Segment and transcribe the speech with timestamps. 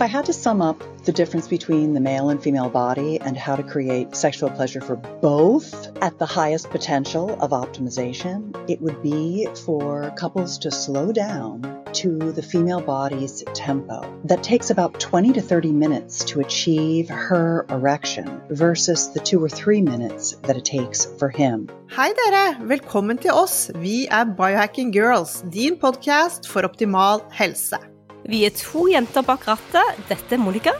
[0.00, 3.36] If I had to sum up the difference between the male and female body and
[3.36, 9.02] how to create sexual pleasure for both at the highest potential of optimization, it would
[9.02, 15.34] be for couples to slow down to the female body's tempo that takes about 20
[15.34, 20.64] to 30 minutes to achieve her erection versus the two or three minutes that it
[20.64, 21.68] takes for him.
[21.90, 23.70] Hei dere, velkommen til oss.
[23.74, 27.89] Vi er Biohacking Girls, din podcast for optimal helse.
[28.28, 30.00] Vi er to jenter bak rattet.
[30.08, 30.74] Dette er Monica.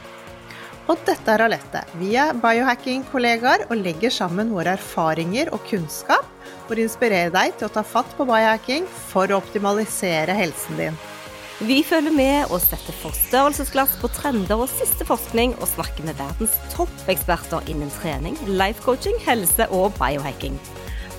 [0.91, 1.84] Og dette er Alette.
[2.01, 6.27] Vi er biohacking-kollegaer og legger sammen våre erfaringer og kunnskap
[6.66, 10.98] for å inspirere deg til å ta fatt på biohacking for å optimalisere helsen din.
[11.60, 16.57] Vi følger med og setter forstørrelsesglass på trender og siste forskning, og snakker med verdens
[16.73, 20.57] toppeksperter innen trening, life coaching, helse og biohacking.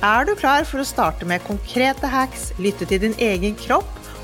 [0.01, 4.00] Er du klar for å starte med konkrete hacks, lytte til din egen kropp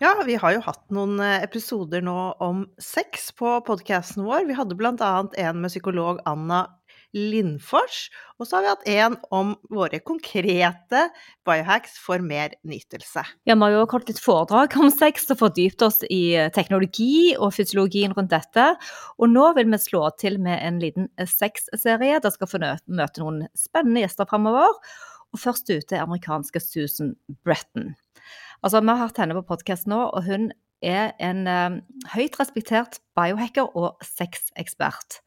[0.00, 4.46] Ja, vi har jo hatt noen eh, episoder nå om sex på podkasten vår.
[4.48, 5.10] Vi hadde bl.a.
[5.28, 6.62] en med psykolog Anna
[7.12, 8.06] Lindfors,
[8.38, 11.02] og så har vi hatt en om våre konkrete
[11.44, 13.26] biohacks for mer nytelse.
[13.44, 17.36] Ja, vi har jo holdt litt foredrag om sex og fordypt oss i eh, teknologi
[17.36, 18.70] og fysiologien rundt dette.
[19.20, 22.16] Og nå vil vi slå til med en liten eh, sexserie.
[22.16, 24.80] Dere skal få møte noen spennende gjester framover.
[25.36, 27.92] Og først ute er amerikanske Susan Bretton.
[28.62, 30.50] Altså, Vi har hatt henne på podkast nå, og hun
[30.84, 31.80] er en eh,
[32.14, 35.20] høyt respektert biohacker og sexekspert.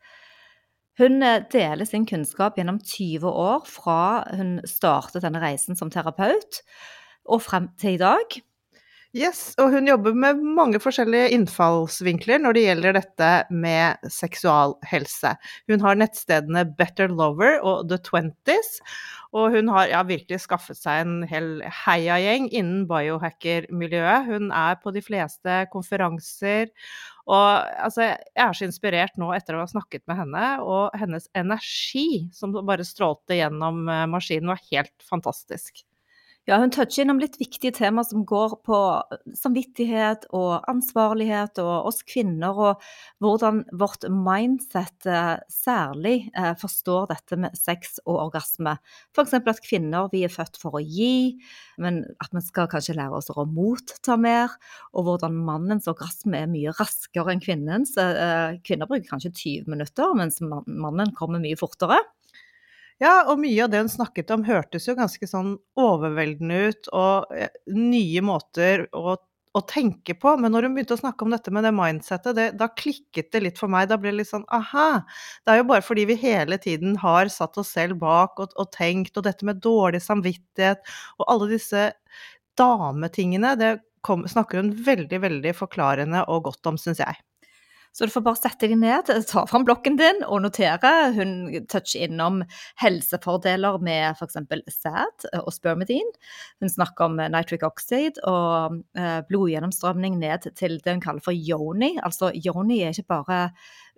[1.01, 6.61] Hun uh, deler sin kunnskap gjennom 20 år fra hun startet denne reisen som terapeut,
[7.25, 8.35] og frem til i dag.
[9.13, 15.35] Yes, og hun jobber med mange forskjellige innfallsvinkler når det gjelder dette med seksualhelse.
[15.69, 18.79] Hun har nettstedene Better Lover og The Twenties,
[19.37, 24.33] og hun har ja, virkelig skaffet seg en hel heiagjeng innen biohacker-miljøet.
[24.33, 26.73] Hun er på de fleste konferanser.
[27.29, 27.47] Og
[27.85, 32.31] altså, jeg er så inspirert nå etter å ha snakket med henne, og hennes energi
[32.33, 35.85] som bare strålte gjennom eh, maskinen, var helt fantastisk.
[36.43, 38.77] Ja, hun toucher innom litt viktige temaer som går på
[39.39, 42.81] samvittighet og ansvarlighet og oss kvinner, og
[43.23, 48.73] hvordan vårt mindset eh, særlig eh, forstår dette med sex og orgasme.
[49.15, 49.37] F.eks.
[49.39, 51.37] at kvinner vi er født for å gi,
[51.79, 54.51] men at vi skal kanskje lære oss å motta mer.
[54.91, 57.95] Og hvordan mannens orgasme er mye raskere enn kvinnens.
[57.95, 62.01] Eh, kvinner bruker kanskje 20 minutter, mens mannen kommer mye fortere.
[63.03, 67.33] Ja, og mye av det hun snakket om hørtes jo ganske sånn overveldende ut, og
[67.35, 70.35] eh, nye måter å, å tenke på.
[70.39, 73.41] Men når hun begynte å snakke om dette med det mindsettet, det, da klikket det
[73.43, 73.89] litt for meg.
[73.91, 75.03] Da ble det litt sånn aha.
[75.43, 78.71] Det er jo bare fordi vi hele tiden har satt oss selv bak og, og
[78.75, 80.85] tenkt, og dette med dårlig samvittighet
[81.19, 81.89] og alle disse
[82.59, 83.75] dametingene, det
[84.05, 87.19] kom, snakker hun veldig, veldig forklarende og godt om, syns jeg.
[87.93, 90.91] Så du får bare sette deg ned, ta fram blokken din og notere.
[91.13, 91.33] Hun
[91.69, 92.41] toucher innom
[92.81, 94.39] helsefordeler med f.eks.
[94.73, 96.09] sæd og spermidin.
[96.63, 101.93] Hun snakker om nitric oxide og eh, blodgjennomstrømning ned til det hun kaller for yoni.
[102.01, 103.39] Altså yoni er ikke bare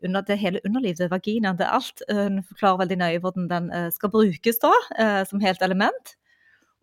[0.03, 2.03] under det hele underlivet, vaginaen, det er alt.
[2.11, 6.17] Hun forklarer veldig nøye hvordan den eh, skal brukes da, eh, som helt element.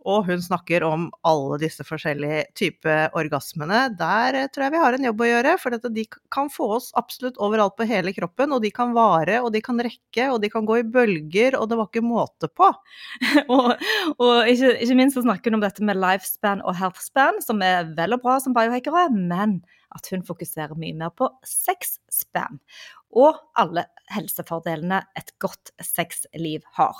[0.08, 3.84] Og hun snakker om alle disse forskjellige typer orgasmene.
[3.98, 6.90] Der eh, tror jeg vi har en jobb å gjøre, for de kan få oss
[6.98, 8.54] absolutt overalt på hele kroppen.
[8.56, 11.68] Og de kan vare, og de kan rekke, og de kan gå i bølger, og
[11.70, 12.72] det var ikke måte på.
[13.54, 13.70] og,
[14.18, 17.92] og ikke, ikke, minst så snakker hun om dette med lifespan og healthspan, som er
[17.96, 19.60] vel og bra som biohackere, men
[19.92, 22.60] at hun fokuserer mye mer på sexspan.
[23.12, 23.84] Og alle
[24.14, 26.96] helsefordelene et godt sexliv har.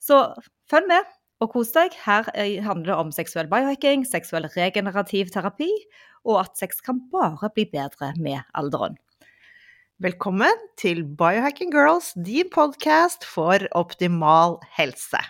[0.00, 0.26] Så
[0.70, 1.12] følg med.
[1.44, 1.92] Og kos deg.
[2.06, 2.24] Her
[2.64, 5.68] handler det om seksuell biohacking, seksuell regenerativ terapi,
[6.24, 8.96] og at sex kan bare bli bedre med alderen.
[10.00, 15.20] Velkommen til Biohacking Girls, din podkast for optimal helse.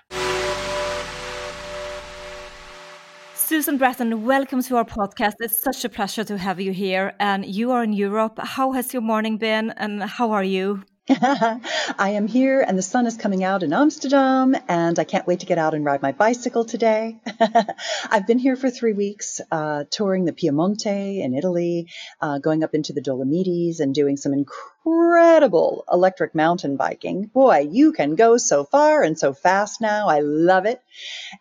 [3.34, 5.42] Susan Bratton, welcome to our podcast.
[5.42, 7.12] It's such a pleasure to have you here.
[7.18, 8.38] And you are in Europe.
[8.38, 10.84] How has your morning been and how are you?
[11.10, 15.40] I am here and the sun is coming out in Amsterdam and I can't wait
[15.40, 17.18] to get out and ride my bicycle today.
[18.10, 21.88] I've been here for three weeks, uh, touring the Piemonte in Italy,
[22.22, 27.26] uh, going up into the Dolomites and doing some incredible incredible electric mountain biking.
[27.26, 30.08] Boy, you can go so far and so fast now.
[30.08, 30.80] I love it.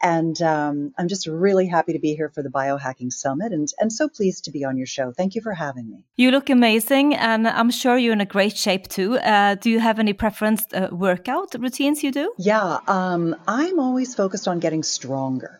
[0.01, 3.92] And um, I'm just really happy to be here for the Biohacking Summit and, and
[3.92, 5.12] so pleased to be on your show.
[5.12, 6.06] Thank you for having me.
[6.16, 9.18] You look amazing, and I'm sure you're in a great shape too.
[9.18, 12.34] Uh, do you have any preference uh, workout routines you do?
[12.38, 15.60] Yeah, um, I'm always focused on getting stronger.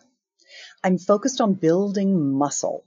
[0.82, 2.84] I'm focused on building muscle.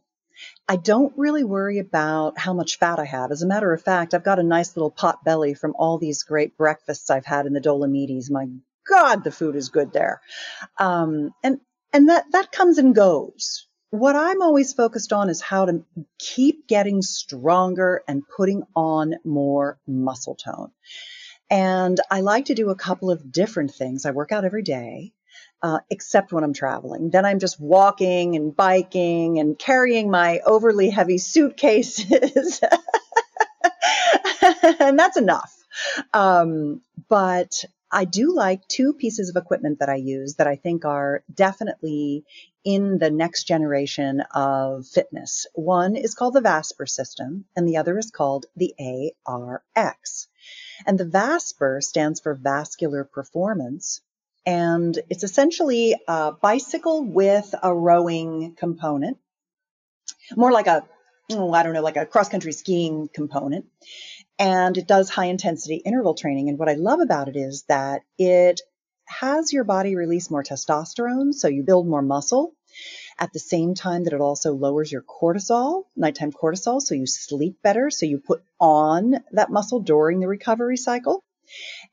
[0.68, 3.32] I don't really worry about how much fat I have.
[3.32, 6.24] As a matter of fact, I've got a nice little pot belly from all these
[6.24, 8.30] great breakfasts I've had in the Dolomites.
[8.30, 8.48] My
[8.88, 10.22] God, the food is good there.
[10.78, 11.60] Um, and,
[11.94, 13.68] and that, that comes and goes.
[13.90, 15.86] What I'm always focused on is how to
[16.20, 20.72] keep getting stronger and putting on more muscle tone.
[21.50, 24.06] And I like to do a couple of different things.
[24.06, 25.14] I work out every day
[25.62, 27.10] uh, except when I'm traveling.
[27.10, 32.62] Then I'm just walking and biking and carrying my overly heavy suitcases.
[34.80, 35.54] and that's enough.
[36.14, 40.84] Um, but I do like two pieces of equipment that I use that I think
[40.84, 42.26] are definitely
[42.66, 45.48] in the next generation of fitness.
[45.54, 48.76] One is called the Vasper system, and the other is called the
[49.26, 50.28] ARX.
[50.86, 54.02] And the Vasper stands for vascular performance,
[54.48, 59.18] and it's essentially a bicycle with a rowing component,
[60.38, 60.86] more like a,
[61.34, 63.66] oh, I don't know, like a cross country skiing component.
[64.40, 66.48] And it does high intensity interval training.
[66.48, 68.62] And what I love about it is that it
[69.06, 72.54] has your body release more testosterone, so you build more muscle.
[73.20, 77.58] At the same time that it also lowers your cortisol, nighttime cortisol, so you sleep
[77.64, 81.22] better, so you put on that muscle during the recovery cycle.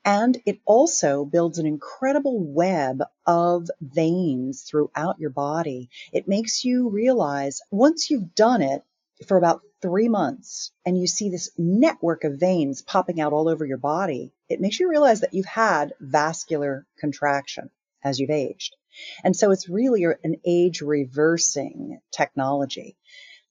[0.04, 5.90] And it also builds an incredible web of veins throughout your body.
[6.12, 8.82] It makes you realize once you've done it
[9.26, 13.64] for about three months and you see this network of veins popping out all over
[13.64, 17.70] your body, it makes you realize that you've had vascular contraction
[18.02, 18.76] as you've aged.
[19.22, 22.96] And so it's really an age reversing technology.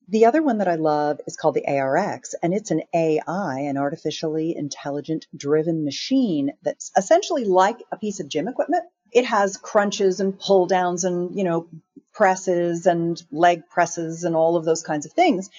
[0.10, 3.78] The other one that I love is called the ARX, and it's an AI, an
[3.78, 8.84] artificially intelligent driven machine that's essentially like a piece of gym equipment.
[9.14, 11.68] It has crunches and pull downs and, you know,
[12.14, 15.50] presses and leg presses and all of those kinds of things.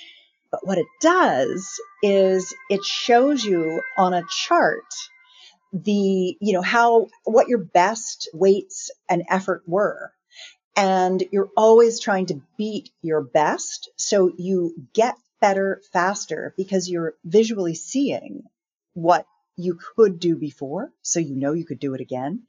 [0.50, 1.66] But what it does
[2.02, 4.84] is it shows you on a chart
[5.72, 10.12] the, you know, how, what your best weights and effort were
[10.76, 13.90] and you're always trying to beat your best.
[13.96, 18.44] So you get better faster because you're visually seeing
[18.94, 19.26] what
[19.56, 20.90] you could do before.
[21.02, 22.42] So you know you could do it again.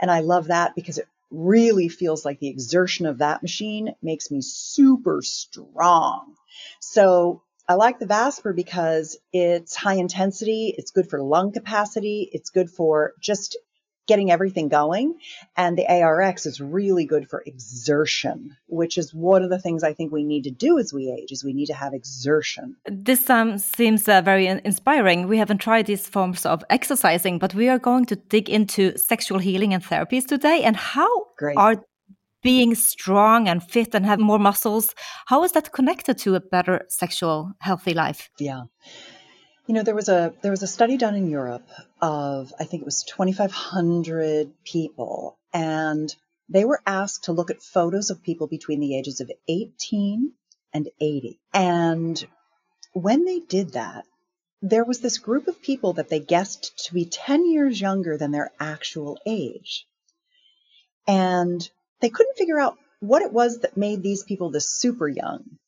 [0.00, 4.30] And I love that because it really feels like the exertion of that machine makes
[4.30, 6.34] me super strong.
[6.80, 10.74] So I like the Vasper because it's high intensity.
[10.76, 12.28] It's good for lung capacity.
[12.32, 13.56] It's good for just
[14.06, 15.18] getting everything going.
[15.56, 19.92] And the ARX is really good for exertion, which is one of the things I
[19.94, 22.76] think we need to do as we age is we need to have exertion.
[22.86, 25.28] This um, seems uh, very inspiring.
[25.28, 29.38] We haven't tried these forms of exercising, but we are going to dig into sexual
[29.38, 31.56] healing and therapies today and how Great.
[31.56, 31.84] are
[32.44, 34.94] being strong and fit and have more muscles,
[35.26, 38.28] how is that connected to a better sexual healthy life?
[38.38, 38.64] Yeah.
[39.66, 41.66] You know, there was a there was a study done in Europe
[42.00, 46.14] of I think it was 2,500 people, and
[46.50, 50.32] they were asked to look at photos of people between the ages of 18
[50.74, 51.40] and 80.
[51.54, 52.26] And
[52.92, 54.04] when they did that,
[54.60, 58.32] there was this group of people that they guessed to be 10 years younger than
[58.32, 59.86] their actual age.
[61.06, 61.66] And
[62.00, 65.58] they couldn't figure out what it was that made these people the super young.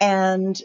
[0.00, 0.60] And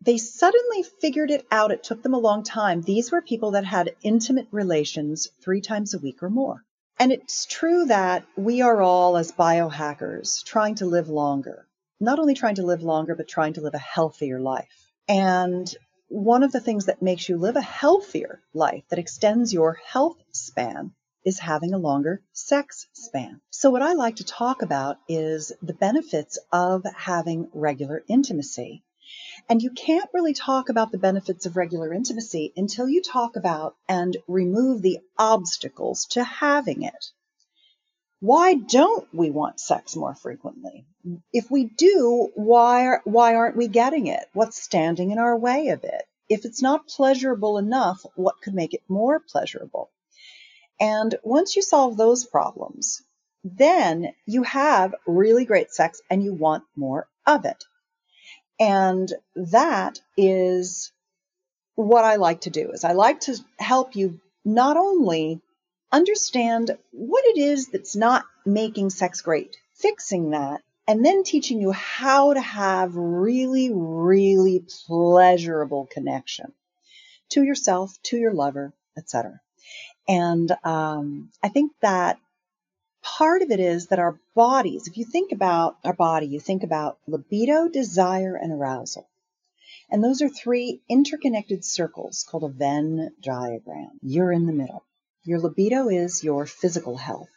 [0.00, 1.72] they suddenly figured it out.
[1.72, 2.82] It took them a long time.
[2.82, 6.64] These were people that had intimate relations three times a week or more.
[6.98, 11.66] And it's true that we are all, as biohackers, trying to live longer.
[12.00, 14.90] Not only trying to live longer, but trying to live a healthier life.
[15.08, 15.74] And
[16.08, 20.16] one of the things that makes you live a healthier life, that extends your health
[20.32, 20.92] span,
[21.24, 23.40] is having a longer sex span.
[23.50, 28.84] So, what I like to talk about is the benefits of having regular intimacy.
[29.48, 33.76] And you can't really talk about the benefits of regular intimacy until you talk about
[33.88, 37.06] and remove the obstacles to having it.
[38.20, 40.86] Why don't we want sex more frequently?
[41.32, 44.24] If we do, why, why aren't we getting it?
[44.32, 46.02] What's standing in our way of it?
[46.28, 49.90] If it's not pleasurable enough, what could make it more pleasurable?
[50.80, 53.02] And once you solve those problems,
[53.44, 57.64] then you have really great sex and you want more of it.
[58.58, 60.92] And that is
[61.74, 65.40] what I like to do is I like to help you not only
[65.92, 71.72] understand what it is that's not making sex great, fixing that, and then teaching you
[71.72, 76.52] how to have really, really pleasurable connection
[77.30, 79.40] to yourself, to your lover, etc.
[80.08, 82.18] And um, I think that
[83.06, 86.64] part of it is that our bodies, if you think about our body, you think
[86.64, 89.08] about libido, desire, and arousal.
[89.88, 93.92] And those are three interconnected circles called a Venn diagram.
[94.02, 94.84] You're in the middle.
[95.22, 97.28] Your libido is your physical health.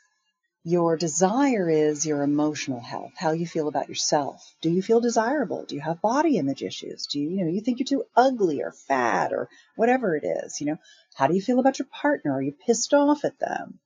[0.64, 4.56] Your desire is your emotional health, how you feel about yourself.
[4.62, 5.66] Do you feel desirable?
[5.66, 7.06] Do you have body image issues?
[7.06, 10.60] Do you, you know, you think you're too ugly or fat or whatever it is?
[10.60, 10.78] You know,
[11.16, 12.34] how do you feel about your partner?
[12.34, 13.80] Are you pissed off at them?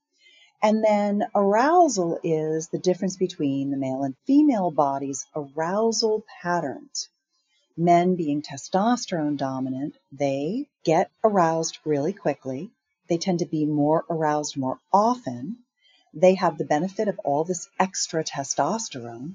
[0.64, 7.10] And then arousal is the difference between the male and female body's arousal patterns.
[7.76, 12.70] Men being testosterone dominant, they get aroused really quickly.
[13.08, 15.58] They tend to be more aroused more often
[16.14, 19.34] they have the benefit of all this extra testosterone.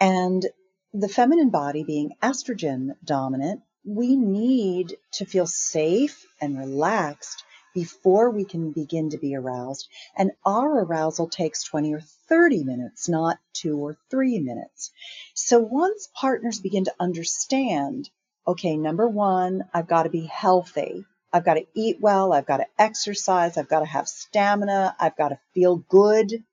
[0.00, 0.46] And
[0.92, 8.44] the feminine body being estrogen dominant, we need to feel safe and relaxed before we
[8.44, 9.88] can begin to be aroused.
[10.16, 14.90] And our arousal takes 20 or 30 minutes, not two or three minutes.
[15.34, 18.10] So once partners begin to understand,
[18.46, 21.04] okay, number one, I've got to be healthy.
[21.32, 22.32] I've got to eat well.
[22.32, 23.56] I've got to exercise.
[23.56, 24.96] I've got to have stamina.
[24.98, 26.44] I've got to feel good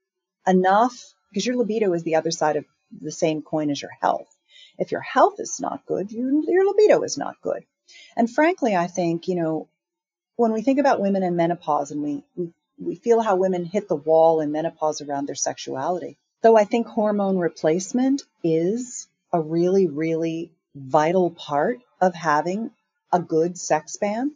[0.46, 2.66] enough because your libido is the other side of
[3.02, 4.28] the same coin as your health.
[4.78, 7.64] If your health is not good, you, your libido is not good.
[8.16, 9.70] And frankly, I think, you know,
[10.38, 13.90] when we think about women and menopause and we, we, we feel how women hit
[13.90, 19.88] the wall in menopause around their sexuality, though I think hormone replacement is a really,
[19.88, 22.72] really vital part of having
[23.12, 24.32] a good sex span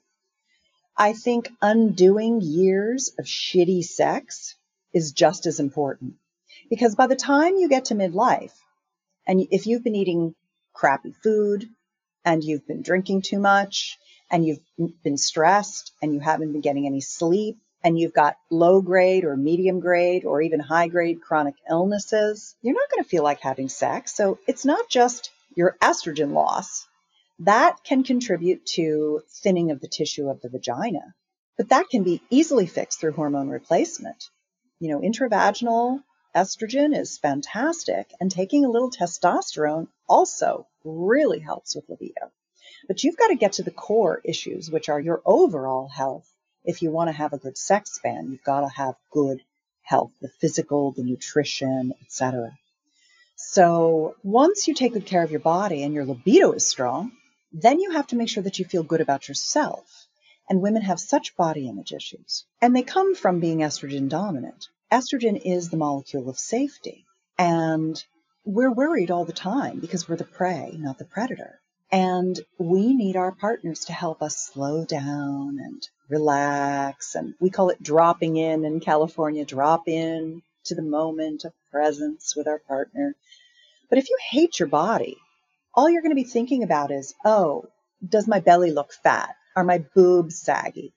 [0.98, 4.56] I think undoing years of shitty sex
[4.94, 6.16] is just as important.
[6.70, 8.54] Because by the time you get to midlife,
[9.26, 10.36] and if you've been eating
[10.74, 11.68] crappy food,
[12.24, 13.98] and you've been drinking too much,
[14.32, 14.60] and you've
[15.04, 19.36] been stressed, and you haven't been getting any sleep, and you've got low grade or
[19.36, 23.70] medium grade or even high grade chronic illnesses, you're not going to feel like having
[23.70, 24.16] sex.
[24.16, 26.88] So it's not just your estrogen loss
[27.42, 31.16] that can contribute to thinning of the tissue of the vagina.
[31.58, 34.30] But that can be easily fixed through hormone replacement.
[34.80, 36.04] You know, intravaginal
[36.36, 42.32] estrogen is fantastic, and taking a little testosterone also really helps with libido.
[42.88, 46.28] But you've got to get to the core issues, which are your overall health.
[46.64, 49.42] If you want to have a good sex span, you've got to have good
[49.82, 52.52] health, the physical, the nutrition, etc.
[53.36, 57.12] So once you take good care of your body and your libido is strong,
[57.52, 60.08] then you have to make sure that you feel good about yourself.
[60.50, 62.46] And women have such body image issues.
[62.62, 64.68] And they come from being estrogen dominant.
[64.92, 67.06] Estrogen is the molecule of safety.
[67.38, 68.04] And
[68.44, 71.61] we're worried all the time because we're the prey, not the predator.
[71.92, 77.16] And we need our partners to help us slow down and relax.
[77.16, 82.34] And we call it dropping in in California, drop in to the moment of presence
[82.36, 83.16] with our partner.
[83.90, 85.18] But if you hate your body,
[85.74, 87.66] all you're going to be thinking about is, oh,
[88.08, 89.36] does my belly look fat?
[89.56, 90.94] Are my boobs saggy?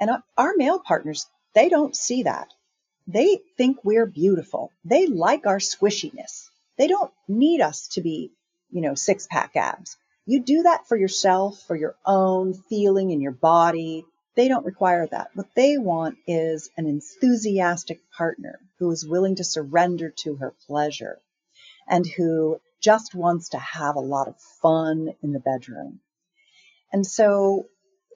[0.00, 2.48] And our male partners, they don't see that.
[3.06, 4.72] They think we're beautiful.
[4.84, 6.48] They like our squishiness.
[6.76, 8.32] They don't need us to be,
[8.70, 9.96] you know, six pack abs.
[10.26, 14.04] You do that for yourself, for your own feeling in your body.
[14.34, 15.30] They don't require that.
[15.34, 21.20] What they want is an enthusiastic partner who is willing to surrender to her pleasure
[21.88, 26.00] and who just wants to have a lot of fun in the bedroom.
[26.92, 27.66] And so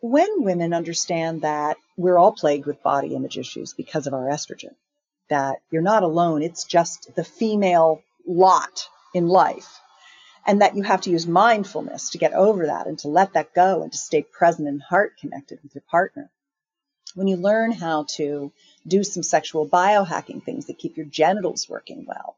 [0.02, 4.74] when women understand that we're all plagued with body image issues because of our estrogen,
[5.28, 9.80] that you're not alone, it's just the female lot in life,
[10.46, 13.54] and that you have to use mindfulness to get over that and to let that
[13.54, 16.30] go and to stay present and heart connected with your partner.
[17.14, 18.52] When you learn how to
[18.86, 22.36] do some sexual biohacking things that keep your genitals working well,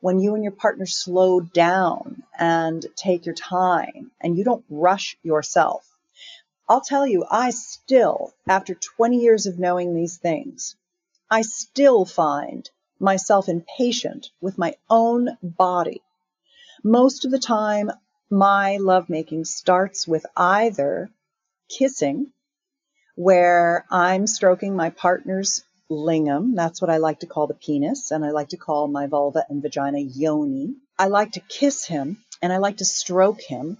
[0.00, 5.16] when you and your partner slow down and take your time and you don't rush
[5.22, 5.84] yourself.
[6.68, 10.76] I'll tell you, I still, after 20 years of knowing these things,
[11.30, 12.68] I still find
[13.00, 16.02] myself impatient with my own body.
[16.90, 17.90] Most of the time,
[18.30, 21.10] my lovemaking starts with either
[21.68, 22.32] kissing,
[23.14, 26.56] where I'm stroking my partner's lingam.
[26.56, 29.44] That's what I like to call the penis, and I like to call my vulva
[29.50, 30.76] and vagina yoni.
[30.98, 33.76] I like to kiss him and I like to stroke him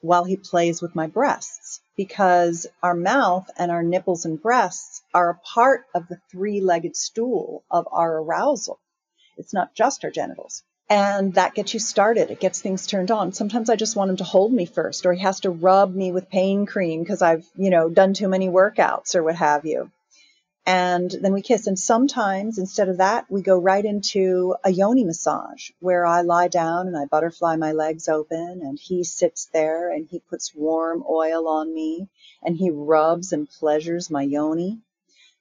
[0.00, 5.28] while he plays with my breasts because our mouth and our nipples and breasts are
[5.28, 8.80] a part of the three legged stool of our arousal.
[9.36, 10.62] It's not just our genitals.
[10.88, 12.30] And that gets you started.
[12.30, 13.32] It gets things turned on.
[13.32, 16.12] Sometimes I just want him to hold me first, or he has to rub me
[16.12, 19.90] with pain cream because I've, you know, done too many workouts or what have you.
[20.64, 21.66] And then we kiss.
[21.66, 26.48] And sometimes instead of that, we go right into a yoni massage where I lie
[26.48, 31.04] down and I butterfly my legs open and he sits there and he puts warm
[31.08, 32.08] oil on me
[32.42, 34.80] and he rubs and pleasures my yoni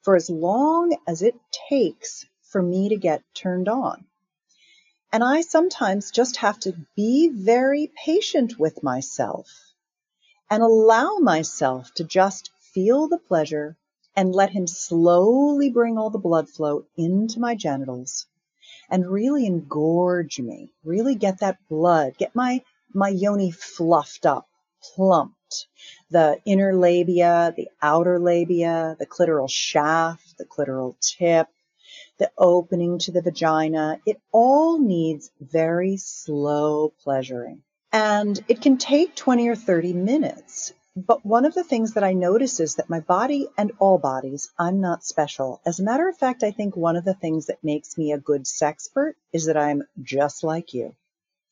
[0.03, 1.35] for as long as it
[1.69, 4.05] takes for me to get turned on.
[5.15, 9.47] And I sometimes just have to be very patient with myself
[10.49, 13.77] and allow myself to just feel the pleasure
[14.13, 18.27] and let him slowly bring all the blood flow into my genitals
[18.89, 22.61] and really engorge me, really get that blood, get my,
[22.93, 24.49] my yoni fluffed up,
[24.81, 25.67] plumped,
[26.11, 31.47] the inner labia, the outer labia, the clitoral shaft, the clitoral tip,
[32.17, 37.61] the opening to the vagina, it all needs very slow pleasuring.
[37.91, 40.73] And it can take 20 or 30 minutes.
[40.97, 44.49] But one of the things that I notice is that my body and all bodies,
[44.57, 45.59] I'm not special.
[45.65, 48.17] As a matter of fact, I think one of the things that makes me a
[48.17, 50.95] good sexpert is that I'm just like you,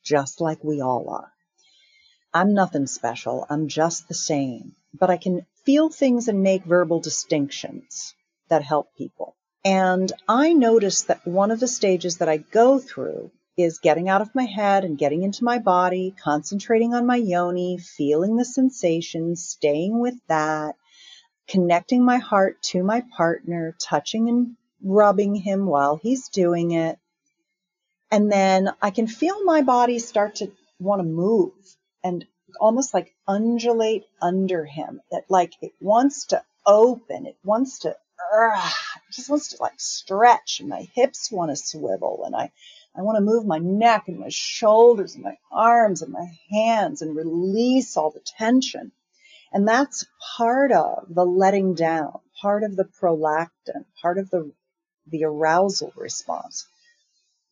[0.01, 1.33] just like we all are.
[2.33, 3.45] I'm nothing special.
[3.49, 4.75] I'm just the same.
[4.93, 8.15] But I can feel things and make verbal distinctions
[8.47, 9.35] that help people.
[9.65, 14.21] And I notice that one of the stages that I go through is getting out
[14.21, 19.35] of my head and getting into my body, concentrating on my yoni, feeling the sensation,
[19.35, 20.75] staying with that,
[21.47, 26.97] connecting my heart to my partner, touching and rubbing him while he's doing it.
[28.11, 31.53] And then I can feel my body start to want to move
[32.03, 32.25] and
[32.59, 35.01] almost like undulate under him.
[35.11, 37.95] That like it wants to open, it wants to
[38.33, 38.73] ugh,
[39.11, 42.51] just wants to like stretch and my hips want to swivel and I,
[42.95, 47.01] I want to move my neck and my shoulders and my arms and my hands
[47.01, 48.91] and release all the tension.
[49.51, 54.51] And that's part of the letting down, part of the prolactin, part of the,
[55.07, 56.67] the arousal response.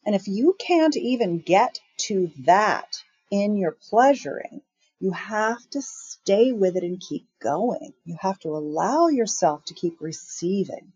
[0.06, 4.62] And if you can't even get to that in your pleasuring,
[5.02, 7.92] you have to stay with it and keep going.
[8.06, 10.94] You have to allow yourself to keep receiving.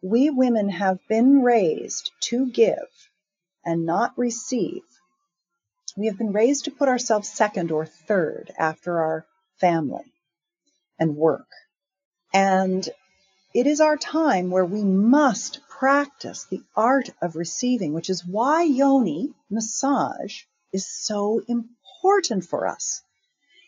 [0.00, 2.86] We women have been raised to give
[3.64, 4.82] and not receive.
[5.96, 9.26] We have been raised to put ourselves second or third after our
[9.58, 10.04] family
[11.00, 11.48] and work.
[12.32, 12.88] And
[13.52, 18.62] it is our time where we must practice the art of receiving, which is why
[18.62, 23.02] yoni massage is so important for us.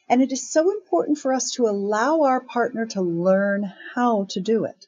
[0.09, 4.40] And it is so important for us to allow our partner to learn how to
[4.40, 4.87] do it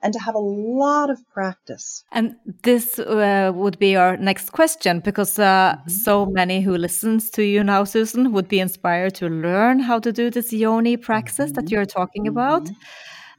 [0.00, 2.04] and to have a lot of practice.
[2.12, 5.90] And this uh, would be our next question because uh, mm -hmm.
[5.90, 10.10] so many who listens to you now, Susan, would be inspired to learn how to
[10.12, 11.54] do this yoni practice mm -hmm.
[11.54, 11.72] that mm-hmm.
[11.72, 12.38] you're talking mm -hmm.
[12.38, 12.70] about.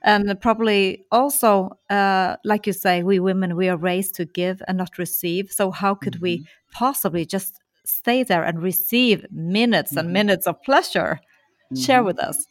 [0.02, 4.78] And probably also, uh, like you say, we women, we are raised to give and
[4.78, 5.44] not receive.
[5.50, 6.86] So how could we mm-hmm.
[6.86, 10.14] possibly just stay there and receive minutes and mm-hmm.
[10.14, 11.20] minutes of pleasure.
[11.66, 11.84] Mm-hmm.
[11.84, 12.46] Share with us.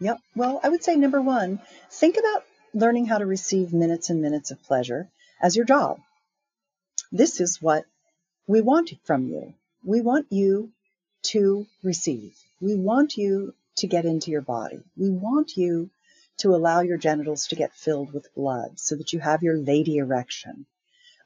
[0.00, 0.18] Yep.
[0.34, 4.50] Well, I would say number one, think about learning how to receive minutes and minutes
[4.50, 5.08] of pleasure
[5.40, 5.98] as your job.
[7.12, 7.84] This is what
[8.46, 9.54] we want from you.
[9.84, 10.70] We want you
[11.24, 12.36] to receive.
[12.60, 14.80] We want you to get into your body.
[14.96, 15.90] We want you
[16.38, 19.96] to allow your genitals to get filled with blood so that you have your lady
[19.96, 20.66] erection.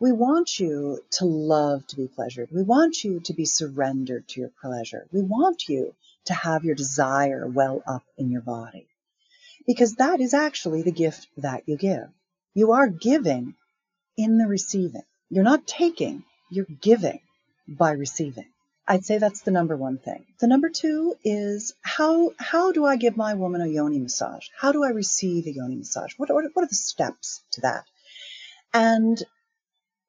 [0.01, 2.49] We want you to love to be pleasured.
[2.51, 5.07] We want you to be surrendered to your pleasure.
[5.13, 8.87] We want you to have your desire well up in your body.
[9.67, 12.09] Because that is actually the gift that you give.
[12.55, 13.55] You are giving
[14.17, 15.03] in the receiving.
[15.29, 17.21] You're not taking, you're giving
[17.69, 18.49] by receiving.
[18.89, 20.25] I'd say that's the number one thing.
[20.41, 24.49] The number two is how how do I give my woman a yoni massage?
[24.59, 26.15] How do I receive a yoni massage?
[26.17, 27.85] What, what, what are the steps to that?
[28.73, 29.23] And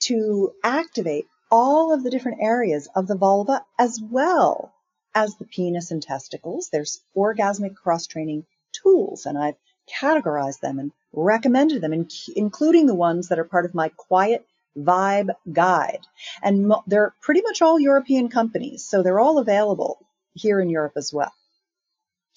[0.00, 4.73] to activate all of the different areas of the vulva as well
[5.14, 6.68] as the penis and testicles.
[6.72, 9.56] There's orgasmic cross training tools, and I've
[10.00, 14.46] categorized them and recommended them, including the ones that are part of my Quiet
[14.76, 16.00] Vibe Guide.
[16.42, 19.98] And they're pretty much all European companies, so they're all available
[20.34, 21.32] here in Europe as well.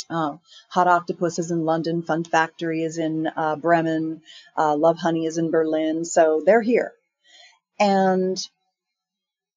[0.10, 0.38] Uh,
[0.70, 4.22] Hot Octopus is in London, Fun Factory is in uh, Bremen,
[4.56, 6.94] uh, Lovehoney is in Berlin, so they're here.
[7.80, 8.38] And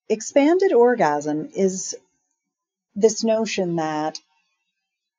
[0.09, 1.97] expanded orgasm is
[3.01, 4.19] this notion that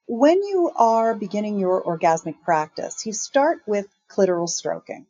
[0.07, 5.05] when you are beginning your orgasmic practice, you start with clitoral stroking.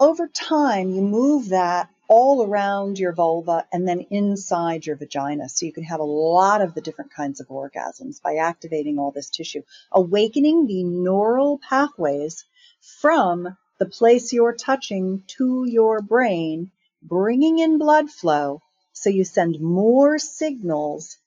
[0.00, 5.48] Over time, you move that all around your vulva and then inside your vagina.
[5.48, 9.10] So you can have a lot of the different kinds of orgasms by activating all
[9.10, 9.62] this tissue,
[9.92, 12.44] awakening the neural pathways
[13.00, 16.70] from the place you're touching to your brain,
[17.02, 18.62] bringing in blood flow
[18.92, 21.18] so you send more signals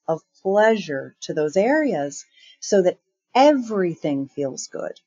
[0.42, 2.26] pleasure to those areas
[2.60, 2.98] so that
[3.34, 5.00] everything feels good.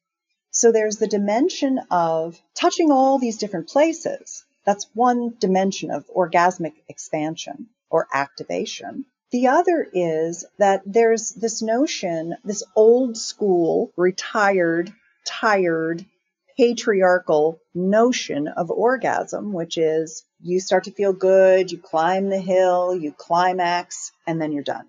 [0.50, 4.44] So there's the dimension of touching all these different places.
[4.64, 9.04] That's one dimension of orgasmic expansion or activation.
[9.30, 14.92] The other is that there's this notion, this old school, retired,
[15.26, 16.06] tired,
[16.56, 22.94] patriarchal notion of orgasm, which is you start to feel good, you climb the hill,
[22.94, 24.88] you climax, and then you're done.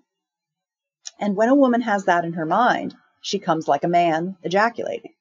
[1.18, 5.14] And when a woman has that in her mind, she comes like a man ejaculating.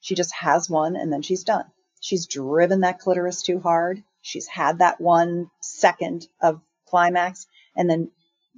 [0.00, 1.66] She just has one and then she's done.
[2.00, 4.02] She's driven that clitoris too hard.
[4.20, 8.10] She's had that one second of climax and then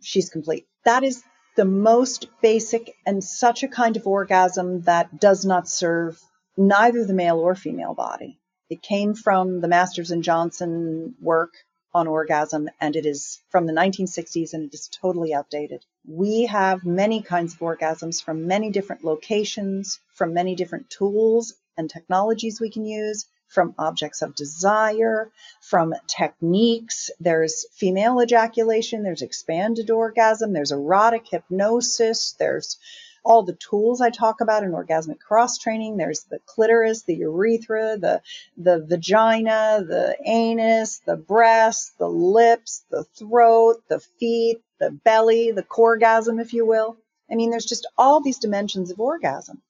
[0.03, 0.67] she's complete.
[0.85, 1.23] That is
[1.57, 6.21] the most basic and such a kind of orgasm that does not serve
[6.57, 8.41] neither the male or female body.
[8.71, 11.53] It came from the Masters and Johnson work
[11.93, 15.85] on orgasm, and it is from the 1960s and it is totally outdated.
[16.07, 21.89] We have many kinds of orgasms from many different locations, from many different tools and
[21.89, 25.31] technologies we can use, from objects of desire,
[25.63, 27.11] from techniques.
[27.21, 32.79] There's female ejaculation, there's expanded orgasm, there's erotic hypnosis, there's
[33.25, 35.97] all the tools I talk about in orgasmic cross training.
[35.97, 38.21] There's the clitoris, the urethra, the,
[38.57, 45.63] the vagina, the anus, the breast, the lips, the throat, the feet, the belly, the
[45.63, 46.97] corgasm, if you will.
[47.31, 49.63] I mean, there's just all these dimensions of orgasm.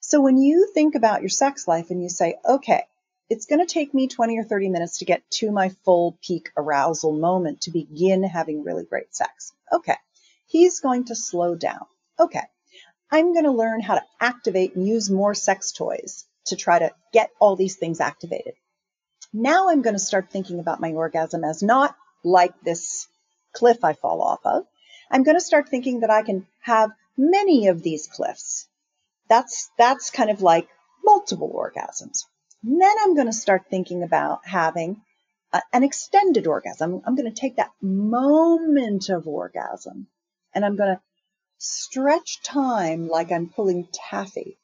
[0.00, 2.84] So when you think about your sex life and you say, okay,
[3.28, 6.50] it's going to take me 20 or 30 minutes to get to my full peak
[6.56, 9.52] arousal moment to begin having really great sex.
[9.72, 9.96] Okay.
[10.46, 11.86] He's going to slow down.
[12.20, 12.44] Okay.
[13.10, 16.92] I'm going to learn how to activate and use more sex toys to try to
[17.12, 18.54] get all these things activated.
[19.32, 23.06] Now I'm going to start thinking about my orgasm as not like this
[23.52, 24.64] cliff I fall off of.
[25.10, 28.66] I'm going to start thinking that I can have many of these cliffs.
[29.28, 30.68] That's, that's kind of like
[31.04, 32.24] multiple orgasms.
[32.64, 35.02] And then I'm going to start thinking about having
[35.52, 37.02] a, an extended orgasm.
[37.06, 40.08] I'm going to take that moment of orgasm
[40.54, 41.00] and I'm going to
[41.58, 44.58] stretch time like I'm pulling taffy.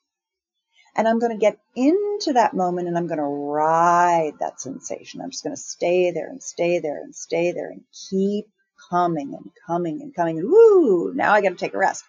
[0.95, 5.23] And I'm going to get into that moment and I'm going to ride that sensation.
[5.23, 8.47] I'm just going to stay there and stay there and stay there and keep
[8.91, 10.37] coming and coming and coming.
[10.43, 12.05] Woo, now I got to take a rest.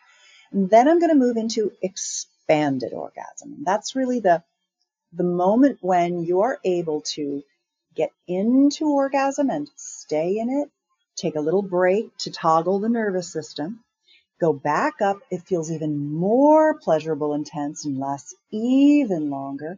[0.51, 3.53] And then I'm going to move into expanded orgasm.
[3.53, 4.43] And that's really the,
[5.13, 7.41] the moment when you're able to
[7.95, 10.69] get into orgasm and stay in it,
[11.15, 13.79] take a little break to toggle the nervous system,
[14.39, 19.77] Go back up, it feels even more pleasurable, and intense, and lasts even longer.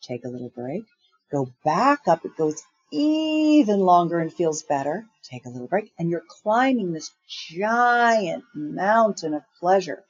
[0.00, 0.84] Take a little break.
[1.30, 5.06] Go back up, it goes even longer and feels better.
[5.24, 10.04] Take a little break, and you're climbing this giant mountain of pleasure.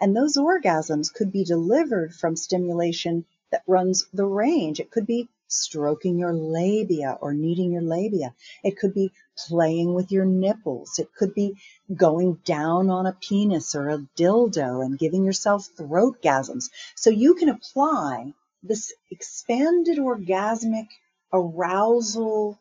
[0.00, 4.80] And those orgasms could be delivered from stimulation that runs the range.
[4.80, 8.34] It could be stroking your labia or kneading your labia.
[8.64, 9.12] It could be
[9.48, 10.98] playing with your nipples.
[10.98, 11.56] It could be
[11.94, 16.70] going down on a penis or a dildo and giving yourself throat gasms.
[16.94, 20.88] So you can apply this expanded orgasmic
[21.32, 22.58] arousal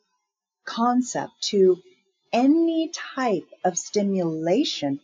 [0.65, 1.77] concept to
[2.33, 4.99] any type of stimulation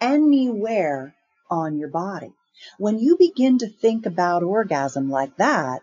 [0.00, 1.14] anywhere
[1.50, 2.32] on your body.
[2.78, 5.82] When you begin to think about orgasm like that,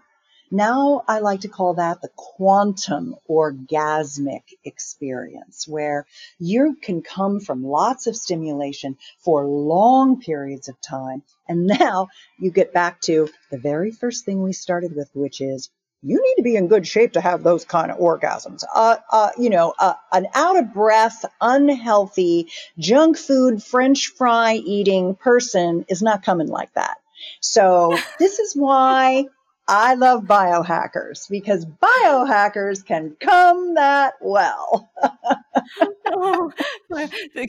[0.54, 6.06] now I like to call that the quantum orgasmic experience, where
[6.40, 11.24] you can come from lots of stimulation for long periods of time.
[11.50, 12.08] And now
[12.40, 15.70] you get back to the very first thing we started with, which is
[16.04, 18.64] you need to be in good shape to have those kind of orgasms.
[18.76, 25.16] Uh, uh, you know, uh, an out of breath, unhealthy, junk food, French fry eating
[25.16, 26.98] person is not coming like that.
[27.40, 29.26] So this is why
[29.68, 34.92] I love biohackers because biohackers can come that well.
[36.12, 36.52] oh,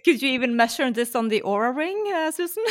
[0.05, 2.65] could you even measure this on the Oura ring, uh, Susan?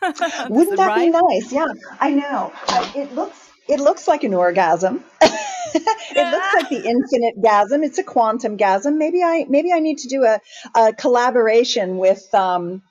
[0.48, 1.06] Wouldn't that right?
[1.06, 1.52] be nice?
[1.52, 1.66] Yeah,
[2.00, 2.52] I know.
[2.94, 5.04] it looks it looks like an orgasm.
[5.22, 7.84] it looks like the infinite gasm.
[7.84, 8.96] It's a quantum gasm.
[8.96, 10.40] Maybe I maybe I need to do a,
[10.74, 12.82] a collaboration with um,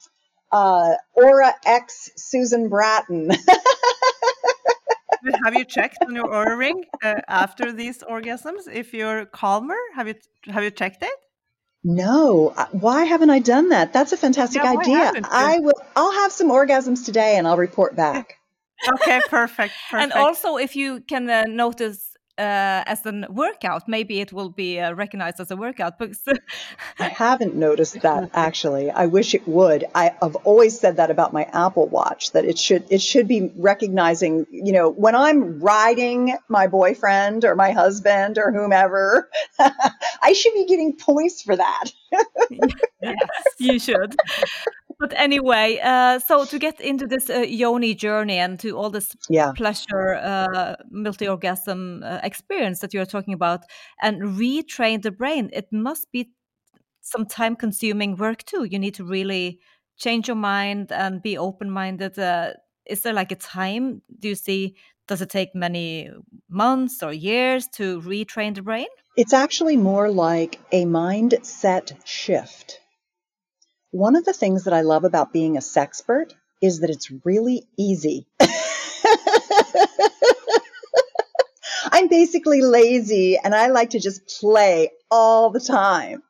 [0.51, 3.31] uh, Oura X Susan Bratton.
[5.43, 9.77] Have you checked on your Oura ring uh, after these orgasms if you're calmer?
[9.95, 10.15] Have you
[10.47, 11.17] have you checked it?
[11.83, 12.53] No.
[12.57, 13.93] Uh, why haven't I done that?
[13.93, 15.11] That's a fantastic yeah, idea.
[15.29, 15.79] I will.
[15.95, 18.39] I'll have some orgasms today, and I'll report back.
[18.93, 19.93] okay, perfect, perfect.
[19.93, 23.87] And also, if you can uh, notice uh, as a workout.
[23.87, 25.97] Maybe it will be uh, recognized as a workout.
[25.97, 26.11] But
[26.99, 28.91] I haven't noticed that actually.
[28.91, 29.85] I wish it would.
[29.95, 33.51] I, have always said that about my Apple Watch that it should it should be
[33.57, 34.45] recognizing.
[34.51, 40.65] You know, when I'm riding my boyfriend or my husband or whomever, I should be
[40.65, 41.85] getting points for that.
[43.01, 43.17] yes,
[43.59, 44.15] you should
[44.99, 49.15] but anyway, uh, so to get into this uh, yoni journey and to all this
[49.29, 49.51] yeah.
[49.55, 53.62] pleasure, uh, multi orgasm uh, experience that you're talking about,
[54.01, 56.31] and retrain the brain, it must be
[57.01, 58.63] some time consuming work too.
[58.63, 59.60] You need to really
[59.97, 62.17] change your mind and be open minded.
[62.17, 62.53] Uh,
[62.86, 64.01] is there like a time?
[64.19, 64.75] Do you see?
[65.08, 66.10] Does it take many
[66.49, 68.88] months or years to retrain the brain?
[69.15, 72.79] It's actually more like a mindset shift
[73.95, 77.65] one of the things that I love about being a sexpert is that it's really
[77.77, 78.27] easy.
[81.93, 86.23] I'm basically lazy and I like to just play all the time.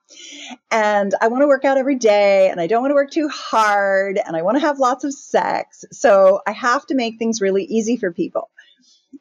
[0.70, 3.30] And I want to work out every day and I don't want to work too
[3.30, 5.86] hard and I want to have lots of sex.
[5.92, 8.52] So I have to make things really easy for people.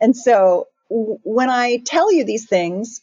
[0.02, 3.00] And so when I tell you these things,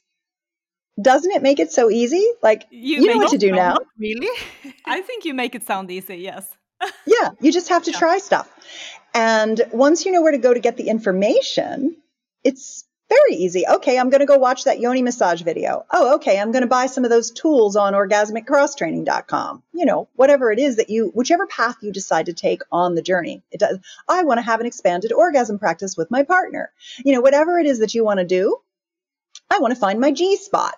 [1.02, 2.26] doesn't it make it so easy?
[2.42, 3.78] Like you, you know what to do now.
[3.98, 4.30] Really?
[4.86, 6.18] I think you make it sound easy.
[6.18, 6.48] Yes.
[7.06, 8.00] yeah, you just have to yeah.
[8.00, 8.50] try stuff.
[9.14, 11.98] And once you know where to go to get the information,
[12.44, 13.66] it's very easy.
[13.68, 15.86] Okay, I'm going to go watch that yoni massage video.
[15.92, 19.64] Oh, okay, I'm going to buy some of those tools on orgasmiccrosstraining.com.
[19.74, 23.02] You know, whatever it is that you, whichever path you decide to take on the
[23.02, 23.42] journey.
[23.52, 23.80] It does.
[24.08, 26.72] I want to have an expanded orgasm practice with my partner.
[27.04, 28.58] You know, whatever it is that you want to do,
[29.50, 30.76] I want to find my G spot.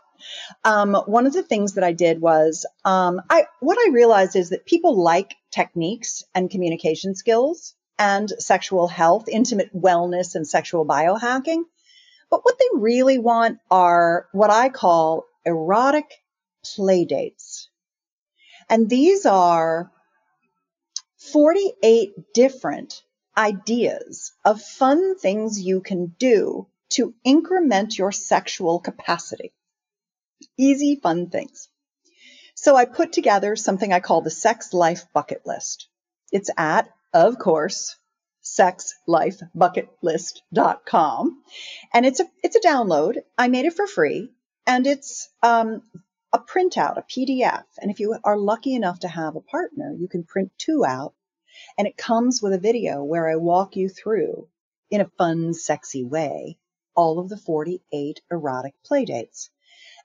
[0.64, 4.50] Um, one of the things that I did was um, I what I realized is
[4.50, 11.64] that people like techniques and communication skills and sexual health, intimate wellness, and sexual biohacking.
[12.30, 16.12] But what they really want are what I call erotic
[16.64, 17.70] play dates.
[18.70, 19.92] And these are
[21.18, 23.04] 48 different
[23.38, 29.52] ideas of fun things you can do to increment your sexual capacity.
[30.58, 31.70] Easy, fun things.
[32.56, 35.88] So I put together something I call the Sex Life Bucket List.
[36.32, 37.98] It's at, of course,
[38.44, 41.44] sexlifebucketlist.com.
[41.94, 43.18] And it's a, it's a download.
[43.38, 44.32] I made it for free
[44.68, 45.82] and it's, um,
[46.32, 47.64] a printout, a PDF.
[47.80, 51.14] And if you are lucky enough to have a partner, you can print two out
[51.78, 54.48] and it comes with a video where I walk you through
[54.90, 56.58] in a fun, sexy way
[56.96, 59.50] all of the 48 erotic playdates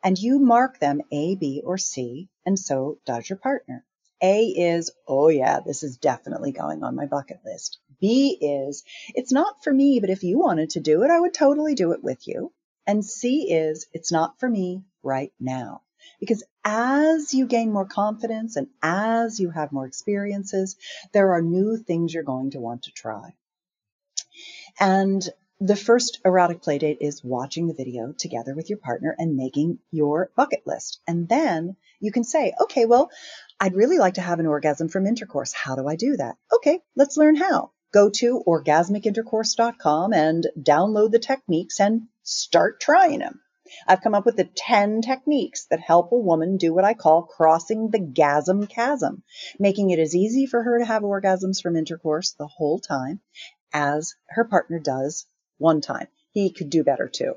[0.03, 3.85] and you mark them A, B, or C, and so does your partner.
[4.23, 7.79] A is, oh yeah, this is definitely going on my bucket list.
[8.01, 8.85] B is,
[9.15, 11.93] it's not for me, but if you wanted to do it, I would totally do
[11.93, 12.53] it with you.
[12.87, 15.83] And C is it's not for me right now.
[16.21, 20.77] Because as you gain more confidence and as you have more experiences,
[21.13, 23.35] there are new things you're going to want to try.
[24.81, 25.29] And
[25.61, 30.31] the first erotic playdate is watching the video together with your partner and making your
[30.37, 31.01] bucket list.
[31.05, 33.11] And then you can say, okay, well,
[33.59, 35.53] I'd really like to have an orgasm from intercourse.
[35.53, 36.37] How do I do that?
[36.55, 37.73] Okay, let's learn how.
[37.93, 43.41] Go to orgasmicintercourse.com and download the techniques and start trying them.
[43.87, 47.25] I've come up with the 10 techniques that help a woman do what I call
[47.25, 49.25] crossing the gasm chasm,
[49.59, 53.21] making it as easy for her to have orgasms from intercourse the whole time
[53.73, 55.27] as her partner does
[55.59, 56.09] one time.
[56.31, 57.35] He could do better too.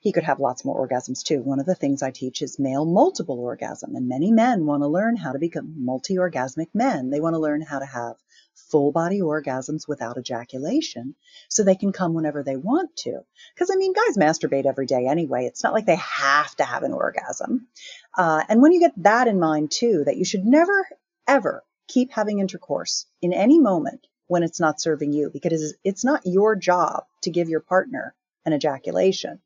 [0.00, 1.40] He could have lots more orgasms too.
[1.40, 4.88] One of the things I teach is male multiple orgasm, and many men want to
[4.88, 7.10] learn how to become multi orgasmic men.
[7.10, 8.16] They want to learn how to have
[8.54, 11.14] full body orgasms without ejaculation
[11.48, 13.20] so they can come whenever they want to.
[13.54, 15.46] Because, I mean, guys masturbate every day anyway.
[15.46, 17.68] It's not like they have to have an orgasm.
[18.16, 20.86] Uh, and when you get that in mind too, that you should never,
[21.26, 26.22] ever keep having intercourse in any moment when it's not serving you because it's not
[26.24, 29.40] your job to give your partner an ejaculation.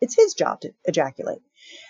[0.00, 1.42] It's his job to ejaculate.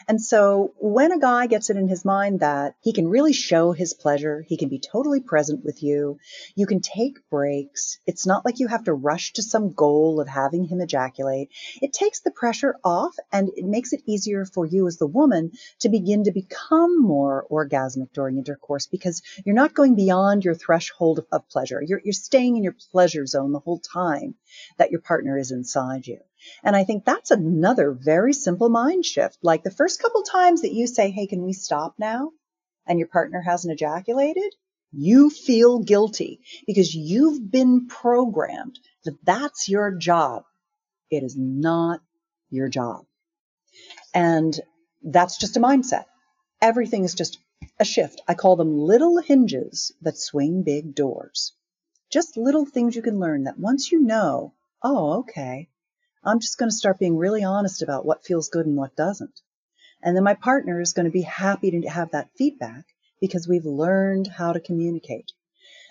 [0.08, 3.72] And so when a guy gets it in his mind that he can really show
[3.72, 6.18] his pleasure, he can be totally present with you,
[6.54, 7.98] you can take breaks.
[8.06, 11.50] It's not like you have to rush to some goal of having him ejaculate.
[11.80, 15.52] It takes the pressure off and it makes it easier for you as the woman
[15.80, 21.24] to begin to become more orgasmic during intercourse because you're not going beyond your threshold
[21.30, 21.82] of pleasure.
[21.82, 24.34] You're, you're staying in your pleasure zone the whole time
[24.78, 26.18] that your partner is inside you.
[26.64, 29.38] And I think that's another very simple mind shift.
[29.42, 32.30] Like the first couple times that you say, Hey, can we stop now?
[32.86, 34.52] And your partner hasn't ejaculated,
[34.92, 40.44] you feel guilty because you've been programmed that that's your job.
[41.10, 42.00] It is not
[42.50, 43.06] your job.
[44.12, 44.58] And
[45.02, 46.04] that's just a mindset.
[46.60, 47.38] Everything is just
[47.80, 48.20] a shift.
[48.28, 51.52] I call them little hinges that swing big doors.
[52.10, 54.52] Just little things you can learn that once you know,
[54.82, 55.68] oh, okay,
[56.24, 59.40] I'm just going to start being really honest about what feels good and what doesn't.
[60.02, 62.84] And then my partner is going to be happy to have that feedback
[63.20, 65.32] because we've learned how to communicate.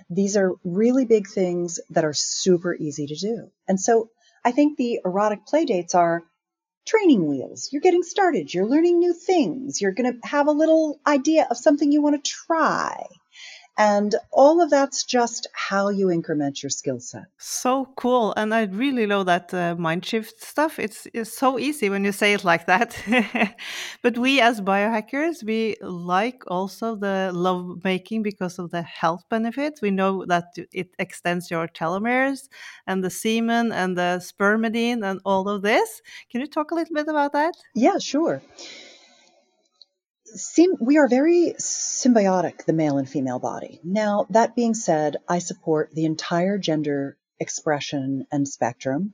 [0.09, 3.51] These are really big things that are super easy to do.
[3.67, 4.09] And so
[4.43, 6.23] I think the erotic play dates are
[6.85, 7.69] training wheels.
[7.71, 8.53] You're getting started.
[8.53, 9.79] You're learning new things.
[9.81, 13.05] You're going to have a little idea of something you want to try.
[13.81, 17.25] And all of that's just how you increment your skill set.
[17.39, 18.31] So cool.
[18.37, 20.77] And I really love that uh, mind shift stuff.
[20.77, 22.95] It's, it's so easy when you say it like that.
[24.03, 29.81] but we as biohackers, we like also the love making because of the health benefits.
[29.81, 32.49] We know that it extends your telomeres
[32.85, 36.03] and the semen and the spermidine and all of this.
[36.29, 37.55] Can you talk a little bit about that?
[37.73, 38.43] Yeah, sure
[40.35, 43.79] seem we are very symbiotic, the male and female body.
[43.83, 49.13] Now, that being said, I support the entire gender expression and spectrum.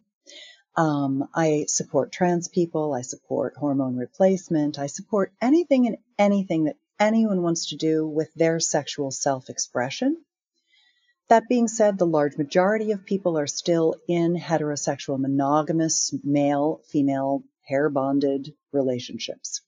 [0.75, 2.93] Um, I support trans people.
[2.93, 4.77] I support hormone replacement.
[4.77, 10.17] I support anything and anything that anyone wants to do with their sexual self expression.
[11.30, 17.43] That being said, the large majority of people are still in heterosexual, monogamous, male female,
[17.67, 19.62] pair bonded relationships.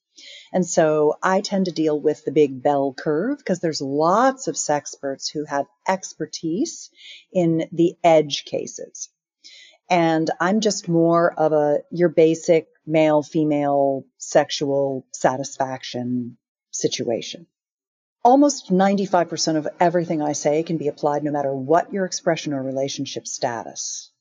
[0.52, 4.56] And so I tend to deal with the big bell curve because there's lots of
[4.56, 6.90] sexperts who have expertise
[7.32, 9.10] in the edge cases.
[9.90, 16.38] And I'm just more of a your basic male female sexual satisfaction
[16.72, 17.48] situation.
[18.24, 22.62] Almost 95% of everything I say can be applied no matter what your expression or
[22.62, 24.12] relationship status.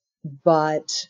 [0.44, 1.08] But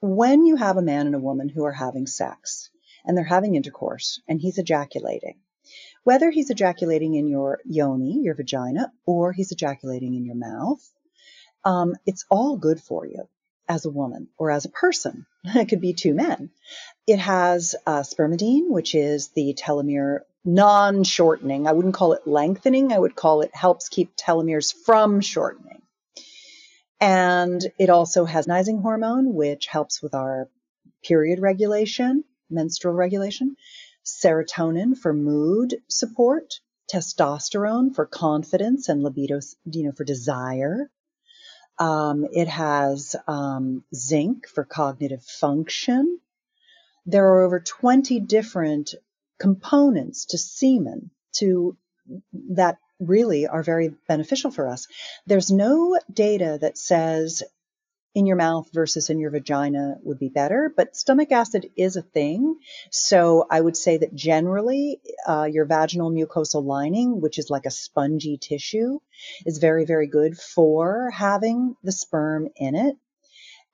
[0.00, 2.70] when you have a man and a woman who are having sex,
[3.04, 5.38] and they're having intercourse and he's ejaculating.
[6.04, 10.80] Whether he's ejaculating in your yoni, your vagina, or he's ejaculating in your mouth,
[11.64, 13.28] um, it's all good for you
[13.68, 15.26] as a woman or as a person.
[15.44, 16.50] it could be two men.
[17.06, 21.66] It has uh, spermidine, which is the telomere non shortening.
[21.66, 25.82] I wouldn't call it lengthening, I would call it helps keep telomeres from shortening.
[26.98, 30.48] And it also has luteinizing hormone, which helps with our
[31.02, 33.56] period regulation menstrual regulation,
[34.04, 36.60] serotonin for mood support,
[36.92, 40.90] testosterone for confidence and libido, you know, for desire.
[41.78, 46.20] Um, it has um, zinc for cognitive function.
[47.06, 48.94] There are over 20 different
[49.38, 51.76] components to semen to
[52.50, 54.86] that really are very beneficial for us.
[55.26, 57.42] There's no data that says
[58.14, 62.02] in your mouth versus in your vagina would be better, but stomach acid is a
[62.02, 62.56] thing.
[62.90, 67.70] So I would say that generally uh, your vaginal mucosal lining, which is like a
[67.70, 68.98] spongy tissue,
[69.46, 72.96] is very, very good for having the sperm in it.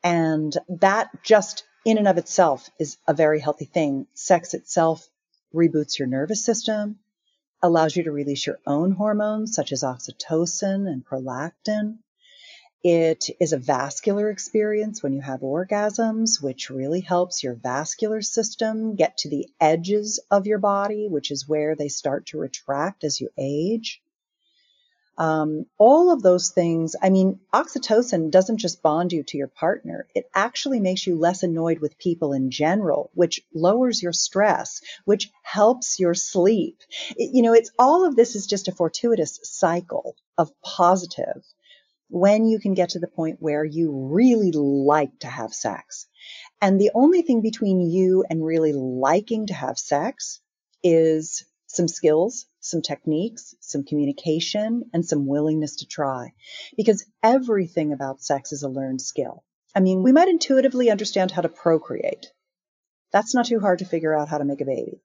[0.03, 4.07] And that just in and of itself is a very healthy thing.
[4.13, 5.09] Sex itself
[5.55, 6.99] reboots your nervous system,
[7.63, 11.99] allows you to release your own hormones such as oxytocin and prolactin.
[12.85, 18.95] It is a vascular experience when you have orgasms, which really helps your vascular system
[18.95, 23.21] get to the edges of your body, which is where they start to retract as
[23.21, 24.03] you age.
[25.19, 30.07] Um, all of those things, I mean, oxytocin doesn't just bond you to your partner,
[30.15, 35.31] it actually makes you less annoyed with people in general, which lowers your stress, which
[35.43, 36.83] helps your sleep.
[37.17, 41.43] It, you know, it's all of this is just a fortuitous cycle of positive
[42.09, 46.07] when you can get to the point where you really like to have sex.
[46.61, 50.41] And the only thing between you and really liking to have sex
[50.83, 56.33] is some skills, some techniques, some communication, and some willingness to try.
[56.77, 59.45] Because everything about sex is a learned skill.
[59.75, 62.27] I mean, we might intuitively understand how to procreate.
[63.13, 65.03] That's not too hard to figure out how to make a baby.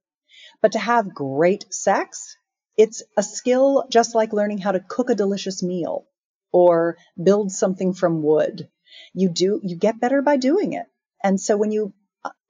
[0.62, 2.38] But to have great sex,
[2.78, 6.06] it's a skill just like learning how to cook a delicious meal
[6.52, 8.70] or build something from wood.
[9.14, 10.86] You do, you get better by doing it.
[11.24, 11.94] And so when you,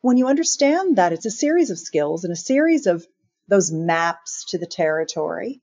[0.01, 3.05] when you understand that it's a series of skills and a series of
[3.47, 5.61] those maps to the territory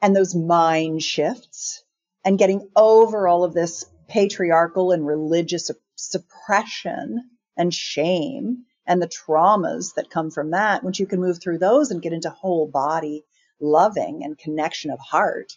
[0.00, 1.84] and those mind shifts
[2.24, 9.94] and getting over all of this patriarchal and religious suppression and shame and the traumas
[9.94, 13.24] that come from that, once you can move through those and get into whole body
[13.60, 15.52] loving and connection of heart,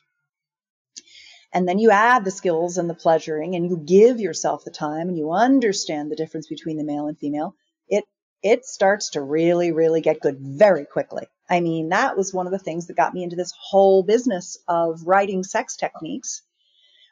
[1.56, 5.08] and then you add the skills and the pleasuring and you give yourself the time
[5.08, 7.56] and you understand the difference between the male and female,
[7.88, 8.04] it
[8.44, 11.26] it starts to really, really get good very quickly.
[11.50, 14.58] I mean, that was one of the things that got me into this whole business
[14.68, 16.42] of writing sex techniques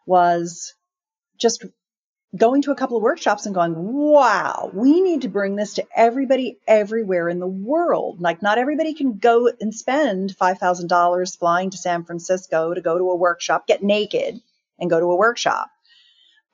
[0.06, 0.74] was
[1.40, 1.66] just
[2.36, 5.86] going to a couple of workshops and going, wow, we need to bring this to
[5.96, 8.20] everybody everywhere in the world.
[8.20, 13.12] Like, not everybody can go and spend $5,000 flying to San Francisco to go to
[13.12, 14.42] a workshop, get naked,
[14.80, 15.70] and go to a workshop.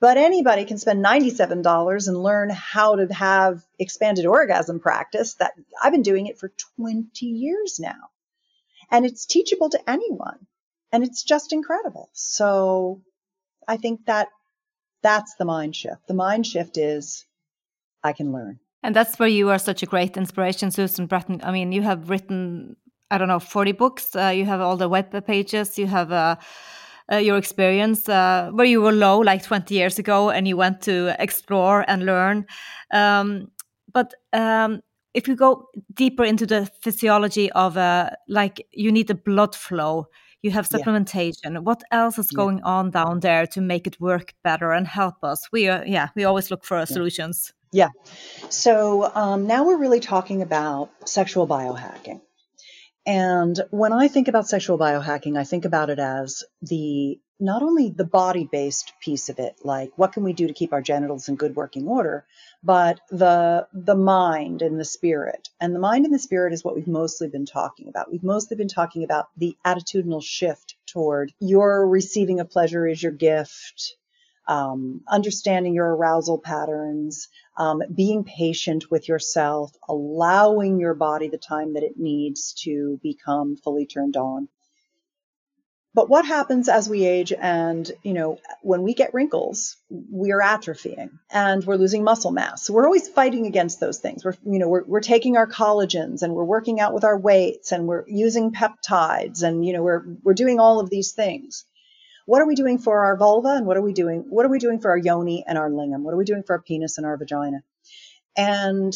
[0.01, 5.91] But anybody can spend $97 and learn how to have expanded orgasm practice that I've
[5.91, 8.09] been doing it for 20 years now.
[8.91, 10.47] And it's teachable to anyone.
[10.91, 12.09] And it's just incredible.
[12.13, 13.01] So
[13.67, 14.29] I think that
[15.01, 16.07] that's the mind shift.
[16.07, 17.25] The mind shift is
[18.03, 18.59] I can learn.
[18.83, 21.41] And that's where you are such a great inspiration, Susan Bratton.
[21.43, 22.77] I mean, you have written,
[23.11, 24.15] I don't know, 40 books.
[24.15, 25.77] Uh, you have all the web pages.
[25.77, 26.37] You have uh,
[27.11, 30.81] uh, your experience uh, where you were low like 20 years ago and you went
[30.83, 32.45] to explore and learn.
[32.93, 33.51] Um,
[33.91, 34.81] but um,
[35.13, 40.07] if you go deeper into the physiology of uh, like you need the blood flow,
[40.41, 41.53] you have supplementation.
[41.53, 41.59] Yeah.
[41.59, 42.65] What else is going yeah.
[42.65, 45.49] on down there to make it work better and help us?
[45.51, 46.85] We are, yeah, we always look for yeah.
[46.85, 47.53] solutions.
[47.71, 47.89] Yeah.
[48.49, 52.21] So um, now we're really talking about sexual biohacking.
[53.05, 57.89] And when I think about sexual biohacking, I think about it as the not only
[57.89, 61.29] the body based piece of it, like what can we do to keep our genitals
[61.29, 62.25] in good working order,
[62.63, 65.49] but the the mind and the spirit.
[65.61, 68.11] And the mind and the spirit is what we've mostly been talking about.
[68.11, 73.13] We've mostly been talking about the attitudinal shift toward your receiving of pleasure is your
[73.13, 73.95] gift,
[74.47, 81.73] um, understanding your arousal patterns, um, being patient with yourself, allowing your body the time
[81.73, 84.49] that it needs to become fully turned on.
[85.99, 89.75] But what happens as we age and, you know, when we get wrinkles,
[90.09, 92.63] we are atrophying and we're losing muscle mass.
[92.63, 94.23] So we're always fighting against those things.
[94.23, 97.73] We're, you know, we're, we're taking our collagens and we're working out with our weights
[97.73, 101.65] and we're using peptides and, you know, we're, we're doing all of these things
[102.25, 104.59] what are we doing for our vulva and what are we doing what are we
[104.59, 107.07] doing for our yoni and our lingam what are we doing for our penis and
[107.07, 107.63] our vagina
[108.37, 108.93] and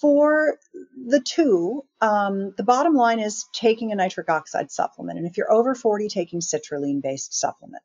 [0.00, 0.58] for
[1.06, 5.18] the two um, the bottom line is taking a nitric oxide supplement.
[5.18, 7.82] And if you're over 40 taking citrulline based supplement.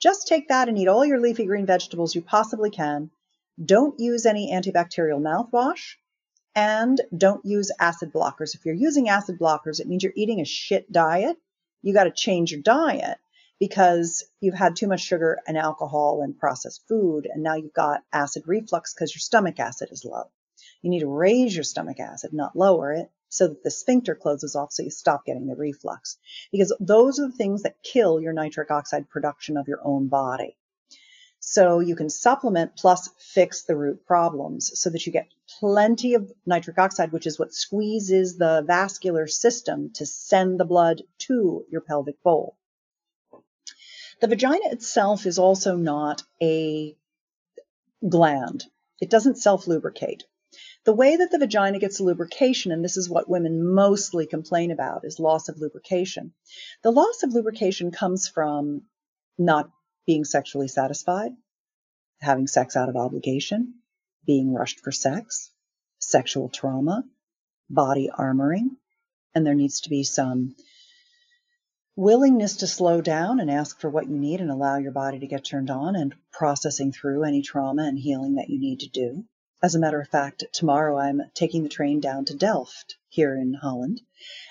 [0.00, 3.10] Just take that and eat all your leafy green vegetables you possibly can.
[3.62, 5.96] Don't use any antibacterial mouthwash.
[6.54, 8.54] And don't use acid blockers.
[8.54, 11.36] If you're using acid blockers it means you're eating a shit diet.
[11.82, 13.18] You got to change your diet
[13.58, 18.02] because you've had too much sugar and alcohol and processed food, and now you've got
[18.12, 20.30] acid reflux because your stomach acid is low.
[20.86, 24.54] You need to raise your stomach acid, not lower it, so that the sphincter closes
[24.54, 26.16] off so you stop getting the reflux.
[26.52, 30.56] Because those are the things that kill your nitric oxide production of your own body.
[31.40, 35.26] So you can supplement plus fix the root problems so that you get
[35.58, 41.02] plenty of nitric oxide, which is what squeezes the vascular system to send the blood
[41.26, 42.56] to your pelvic bowl.
[44.20, 46.96] The vagina itself is also not a
[48.08, 48.66] gland.
[49.00, 50.22] It doesn't self lubricate.
[50.86, 55.04] The way that the vagina gets lubrication, and this is what women mostly complain about,
[55.04, 56.32] is loss of lubrication.
[56.84, 58.82] The loss of lubrication comes from
[59.36, 59.68] not
[60.06, 61.32] being sexually satisfied,
[62.20, 63.74] having sex out of obligation,
[64.24, 65.50] being rushed for sex,
[65.98, 67.02] sexual trauma,
[67.68, 68.76] body armoring,
[69.34, 70.54] and there needs to be some
[71.96, 75.26] willingness to slow down and ask for what you need and allow your body to
[75.26, 79.24] get turned on and processing through any trauma and healing that you need to do.
[79.62, 83.54] As a matter of fact, tomorrow I'm taking the train down to Delft here in
[83.54, 84.02] Holland,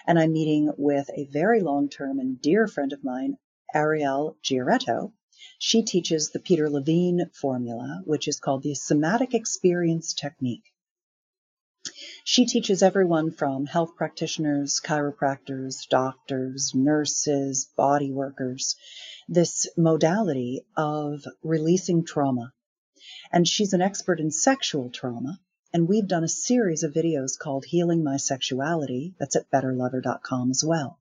[0.08, 3.38] and I'm meeting with a very long term and dear friend of mine,
[3.72, 5.14] Ariel Giarretto.
[5.60, 10.74] She teaches the Peter Levine formula, which is called the somatic experience technique.
[12.24, 18.76] She teaches everyone from health practitioners, chiropractors, doctors, nurses, body workers,
[19.28, 22.55] this modality of releasing trauma.
[23.36, 25.42] And she's an expert in sexual trauma.
[25.74, 29.14] And we've done a series of videos called Healing My Sexuality.
[29.20, 31.00] That's at betterlover.com as well.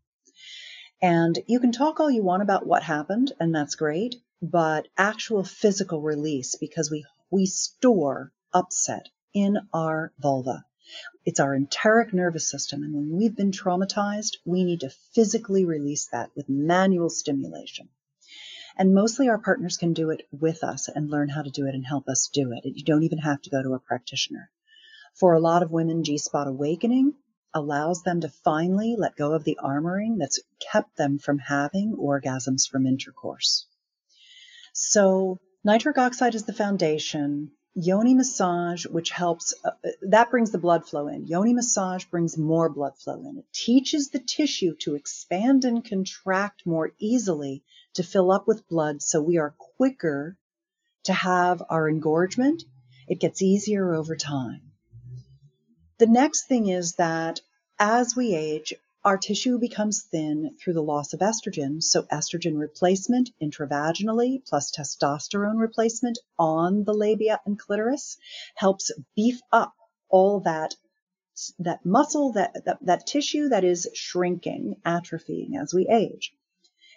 [1.00, 5.44] And you can talk all you want about what happened, and that's great, but actual
[5.44, 10.64] physical release because we, we store upset in our vulva.
[11.24, 12.82] It's our enteric nervous system.
[12.82, 17.90] And when we've been traumatized, we need to physically release that with manual stimulation.
[18.76, 21.74] And mostly our partners can do it with us and learn how to do it
[21.74, 22.64] and help us do it.
[22.64, 24.50] You don't even have to go to a practitioner.
[25.14, 27.14] For a lot of women, G Spot Awakening
[27.54, 32.68] allows them to finally let go of the armoring that's kept them from having orgasms
[32.68, 33.66] from intercourse.
[34.72, 37.52] So, nitric oxide is the foundation.
[37.74, 39.70] Yoni massage, which helps, uh,
[40.02, 41.28] that brings the blood flow in.
[41.28, 43.38] Yoni massage brings more blood flow in.
[43.38, 47.62] It teaches the tissue to expand and contract more easily
[47.94, 50.36] to fill up with blood so we are quicker
[51.04, 52.64] to have our engorgement.
[53.08, 54.72] It gets easier over time.
[55.98, 57.40] The next thing is that
[57.78, 58.74] as we age,
[59.04, 65.60] our tissue becomes thin through the loss of estrogen, so estrogen replacement intravaginally plus testosterone
[65.60, 68.16] replacement on the labia and clitoris
[68.54, 69.74] helps beef up
[70.08, 70.74] all that
[71.58, 76.32] that muscle that, that that tissue that is shrinking atrophying as we age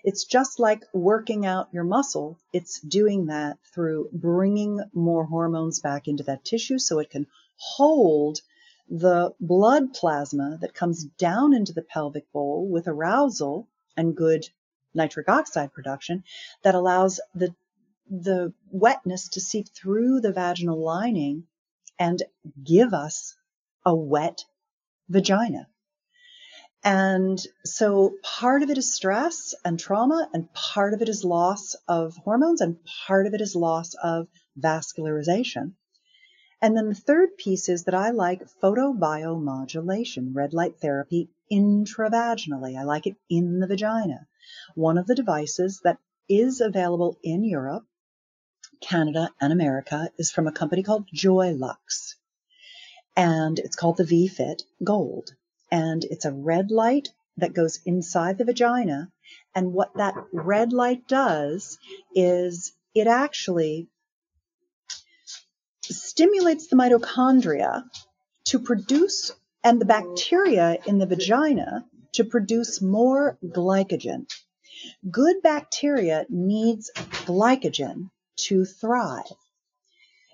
[0.07, 6.07] it's just like working out your muscle it's doing that through bringing more hormones back
[6.07, 7.27] into that tissue so it can
[7.57, 8.39] hold
[8.89, 14.47] the blood plasma that comes down into the pelvic bowl with arousal and good
[14.93, 16.23] nitric oxide production
[16.63, 17.53] that allows the
[18.09, 21.43] the wetness to seep through the vaginal lining
[21.99, 22.23] and
[22.63, 23.35] give us
[23.85, 24.45] a wet
[25.09, 25.67] vagina.
[26.83, 31.75] And so part of it is stress and trauma, and part of it is loss
[31.87, 34.27] of hormones, and part of it is loss of
[34.59, 35.73] vascularization.
[36.61, 42.77] And then the third piece is that I like photobiomodulation, red light therapy intravaginally.
[42.77, 44.27] I like it in the vagina.
[44.73, 47.85] One of the devices that is available in Europe,
[48.81, 52.15] Canada, and America is from a company called Joylux.
[53.15, 55.35] And it's called the VFit Gold.
[55.71, 59.11] And it's a red light that goes inside the vagina.
[59.53, 61.77] And what that red light does
[62.15, 63.87] is it actually
[65.81, 67.83] stimulates the mitochondria
[68.45, 69.31] to produce
[69.63, 74.27] and the bacteria in the vagina to produce more glycogen.
[75.09, 76.91] Good bacteria needs
[77.25, 78.09] glycogen
[78.47, 79.25] to thrive.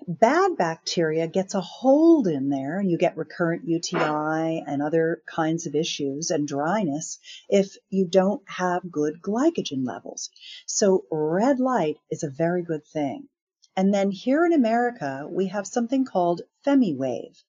[0.06, 5.66] Bad bacteria gets a hold in there and you get recurrent UTI and other kinds
[5.66, 10.28] of issues and dryness if you don't have good glycogen levels.
[10.66, 13.28] So red light is a very good thing.
[13.76, 17.42] And then here in America, we have something called FemiWave.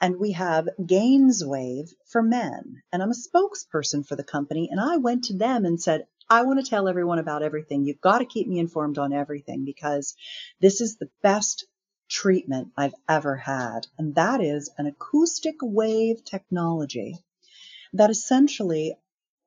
[0.00, 2.82] And we have Gainswave for men.
[2.92, 4.68] And I'm a spokesperson for the company.
[4.70, 7.84] And I went to them and said, I want to tell everyone about everything.
[7.84, 10.16] You've got to keep me informed on everything because
[10.60, 11.66] this is the best
[12.12, 13.86] treatment I've ever had.
[13.98, 17.18] And that is an acoustic wave technology
[17.94, 18.94] that essentially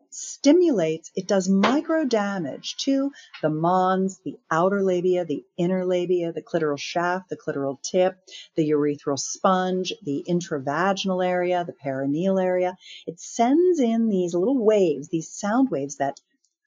[0.09, 3.11] stimulates, it does micro damage to
[3.41, 8.17] the mons, the outer labia, the inner labia, the clitoral shaft, the clitoral tip,
[8.55, 12.77] the urethral sponge, the intravaginal area, the perineal area.
[13.05, 16.19] It sends in these little waves, these sound waves that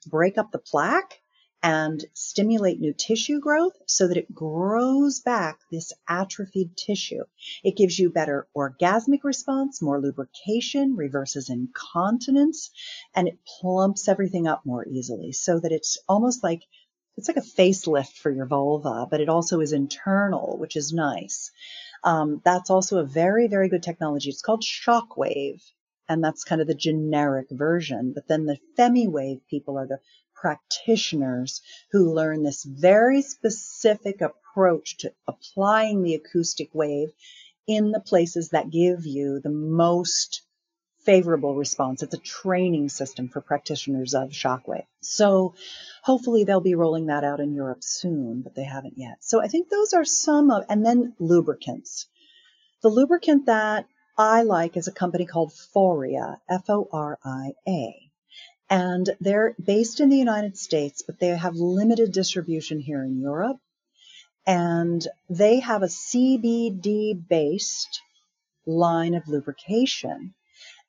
[0.06, 1.20] break up the plaque
[1.62, 7.24] and stimulate new tissue growth so that it grows back this atrophied tissue.
[7.64, 12.70] It gives you better orgasmic response, more lubrication, reverses incontinence,
[13.14, 16.62] and it plumps everything up more easily so that it's almost like
[17.16, 21.50] it's like a facelift for your vulva, but it also is internal, which is nice.
[22.04, 24.30] Um, that's also a very, very good technology.
[24.30, 25.60] It's called Shockwave,
[26.08, 28.12] and that's kind of the generic version.
[28.14, 29.98] But then the FemiWave people are the
[30.40, 31.60] practitioners
[31.92, 37.08] who learn this very specific approach to applying the acoustic wave
[37.66, 40.42] in the places that give you the most
[41.04, 42.02] favorable response.
[42.02, 44.86] It's a training system for practitioners of shockwave.
[45.00, 45.54] So
[46.02, 49.18] hopefully they'll be rolling that out in Europe soon, but they haven't yet.
[49.20, 52.06] So I think those are some of, and then lubricants.
[52.82, 53.86] The lubricant that
[54.16, 58.07] I like is a company called Foria, F O R I A
[58.70, 63.58] and they're based in the United States, but they have limited distribution here in Europe.
[64.46, 68.00] And they have a CBD based
[68.66, 70.34] line of lubrication.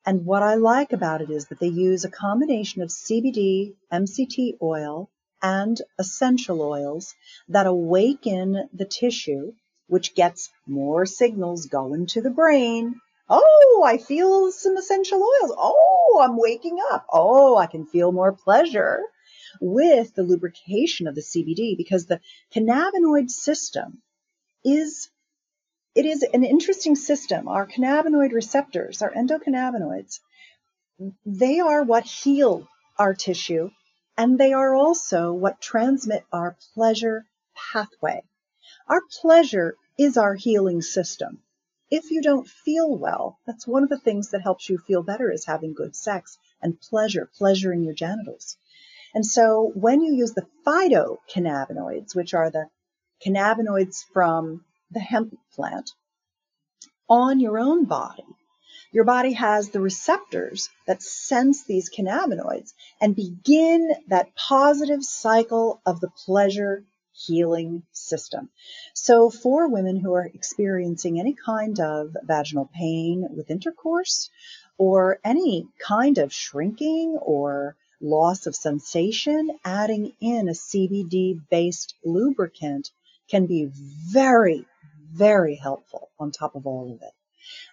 [0.04, 4.56] And what I like about it is that they use a combination of CBD, MCT
[4.62, 5.10] oil,
[5.42, 7.14] and essential oils
[7.48, 9.52] that awaken the tissue,
[9.88, 13.00] which gets more signals going to the brain
[13.32, 15.54] Oh, I feel some essential oils.
[15.56, 17.06] Oh, I'm waking up.
[17.12, 19.02] Oh, I can feel more pleasure
[19.60, 22.20] with the lubrication of the CBD because the
[22.52, 24.02] cannabinoid system
[24.64, 25.10] is
[25.94, 27.46] it is an interesting system.
[27.46, 30.18] Our cannabinoid receptors, our endocannabinoids,
[31.24, 32.68] they are what heal
[32.98, 33.70] our tissue
[34.18, 38.22] and they are also what transmit our pleasure pathway.
[38.88, 41.42] Our pleasure is our healing system
[41.90, 45.30] if you don't feel well, that's one of the things that helps you feel better
[45.30, 48.56] is having good sex and pleasure, pleasure in your genitals.
[49.14, 52.66] And so when you use the phytocannabinoids, which are the
[53.24, 55.90] cannabinoids from the hemp plant,
[57.08, 58.24] on your own body,
[58.92, 66.00] your body has the receptors that sense these cannabinoids and begin that positive cycle of
[66.00, 66.84] the pleasure
[67.26, 68.48] healing system.
[68.94, 74.30] So, for women who are experiencing any kind of vaginal pain with intercourse
[74.78, 82.90] or any kind of shrinking or loss of sensation, adding in a CBD based lubricant
[83.30, 84.64] can be very,
[85.12, 87.12] very helpful on top of all of it.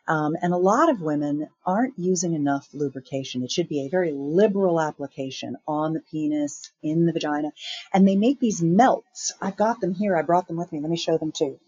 [0.08, 3.44] Um, and a lot of women aren't using enough lubrication.
[3.44, 7.52] It should be a very liberal application on the penis, in the vagina.
[7.94, 9.34] And they make these melts.
[9.42, 10.16] I've got them here.
[10.18, 10.80] I brought them with me.
[10.80, 11.60] Let me show them too.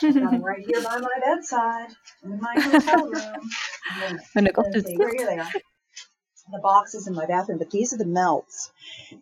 [0.00, 1.90] Them right here by my bedside
[2.24, 3.50] in my hotel room.
[4.34, 5.71] Men det är See, here they are.
[6.50, 8.72] The boxes in my bathroom, but these are the melts.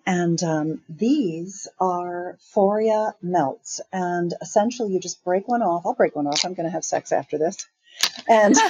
[0.07, 3.81] And um, these are Foria melts.
[3.93, 5.85] And essentially, you just break one off.
[5.85, 6.45] I'll break one off.
[6.45, 7.66] I'm going to have sex after this.
[8.27, 8.57] And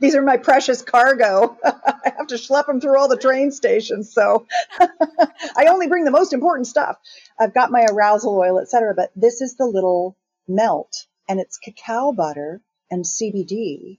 [0.00, 1.56] these are my precious cargo.
[1.64, 4.12] I have to schlep them through all the train stations.
[4.12, 4.46] So
[4.80, 6.96] I only bring the most important stuff.
[7.38, 8.94] I've got my arousal oil, etc.
[8.94, 10.16] But this is the little
[10.48, 12.60] melt, and it's cacao butter
[12.90, 13.98] and CBD.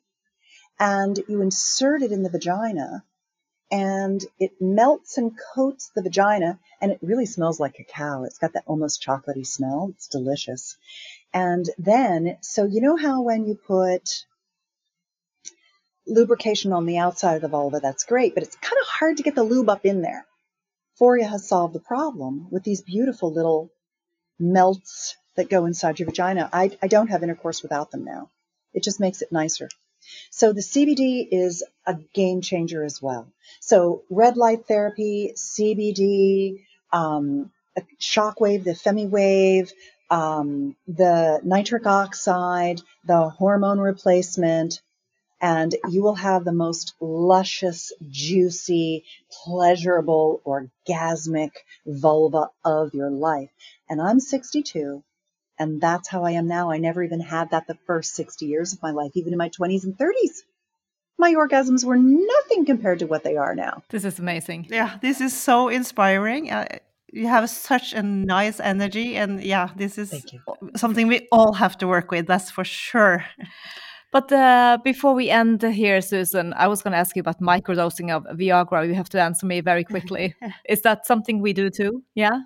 [0.80, 3.04] And you insert it in the vagina,
[3.72, 8.24] and it melts and coats the vagina, and it really smells like cacao.
[8.24, 9.92] It's got that almost chocolatey smell.
[9.96, 10.78] It's delicious.
[11.34, 14.26] And then, so you know how when you put
[16.06, 19.24] lubrication on the outside of the vulva, that's great, but it's kind of hard to
[19.24, 20.26] get the lube up in there.
[21.00, 23.72] Foria has solved the problem with these beautiful little
[24.40, 26.50] melts that go inside your vagina.
[26.54, 28.30] I, I don't have intercourse without them now.
[28.74, 29.70] It just makes it nicer.
[30.30, 33.28] So the CBD is a game changer as well.
[33.59, 37.51] So red light therapy, CBD, um,
[37.99, 39.72] shockwave, the FemiWave,
[40.09, 44.82] um, the nitric oxide, the hormone replacement,
[45.41, 49.03] and you will have the most luscious, juicy,
[49.43, 51.51] pleasurable, orgasmic
[51.86, 53.49] vulva of your life.
[53.89, 55.03] And I'm 62,
[55.60, 56.72] and that's how I am now.
[56.72, 59.49] I never even had that the first 60 years of my life, even in my
[59.49, 60.43] 20s and 30s.
[61.18, 63.84] My orgasms were nothing compared to what they are now.
[63.89, 64.68] This is amazing.
[64.70, 66.51] Yeah, this is so inspiring.
[66.51, 66.80] Uh,
[67.12, 70.26] you have such a nice energy, and yeah, this is
[70.76, 72.26] something we all have to work with.
[72.26, 73.24] That's for sure.
[74.12, 78.12] But uh, before we end here, Susan, I was going to ask you about microdosing
[78.12, 78.88] of Viagra.
[78.88, 80.36] You have to answer me very quickly.
[80.70, 82.04] Is that something we do too?
[82.14, 82.39] Yeah,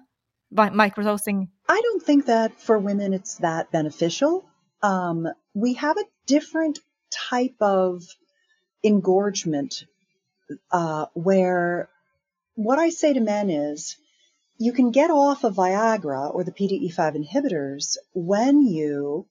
[0.50, 1.50] By microdosing.
[1.70, 4.46] I don't think that for women it's that beneficial.
[4.82, 6.80] Um, we have a different
[7.12, 8.04] type of
[8.84, 9.86] engorgement
[10.72, 11.90] uh, where
[12.56, 13.98] what I say to men is
[14.58, 19.28] you can get off of Viagra or the PDE5 inhibitors when you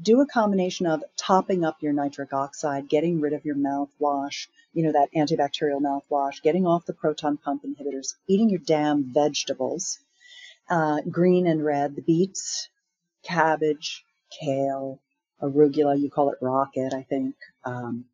[0.00, 4.84] do a combination of topping up your nitric oxide, getting rid of your mouthwash, you
[4.84, 9.98] know, that antibacterial mouthwash, getting off the proton pump inhibitors, eating your damn vegetables,
[10.70, 12.68] uh, green and red, the beets,
[13.24, 14.04] cabbage,
[14.40, 15.00] kale,
[15.42, 18.06] arugula, you call it rocket, I think, um,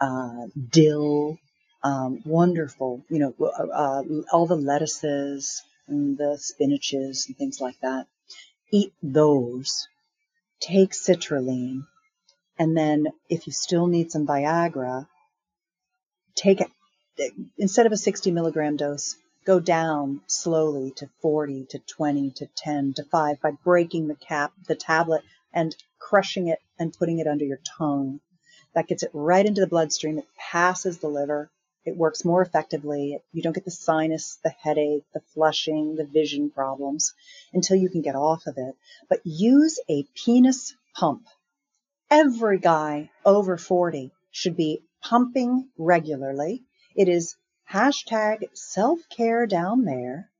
[0.00, 1.38] uh, dill,
[1.82, 7.78] um, wonderful, you know, uh, uh all the lettuces and the spinaches and things like
[7.80, 8.06] that.
[8.72, 9.88] Eat those
[10.62, 11.82] take citrulline,
[12.58, 15.06] and then if you still need some Viagra,
[16.34, 16.70] take it
[17.58, 22.94] instead of a 60 milligram dose, go down slowly to 40 to 20 to 10
[22.94, 25.22] to 5 by breaking the cap, the tablet
[25.52, 28.20] and crushing it and putting it under your tongue.
[28.74, 30.18] That gets it right into the bloodstream.
[30.18, 31.50] It passes the liver
[31.84, 33.20] it works more effectively.
[33.32, 37.12] You don't get the sinus, the headache, the flushing, the vision problems
[37.52, 38.76] until you can get off of it.
[39.08, 41.26] But use a penis pump.
[42.08, 46.62] Every guy over 40 should be pumping regularly.
[46.94, 47.34] It is
[47.70, 50.30] hashtag self care down there.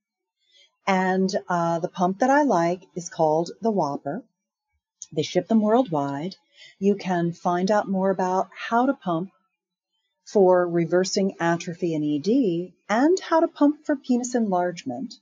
[0.86, 4.24] And uh, the pump that I like is called the Whopper.
[5.12, 6.36] They ship them worldwide.
[6.78, 9.30] You can find out more about how to pump
[10.24, 15.14] for reversing atrophy and ED and how to pump for penis enlargement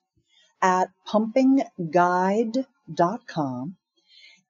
[0.63, 3.77] at pumpingguide.com.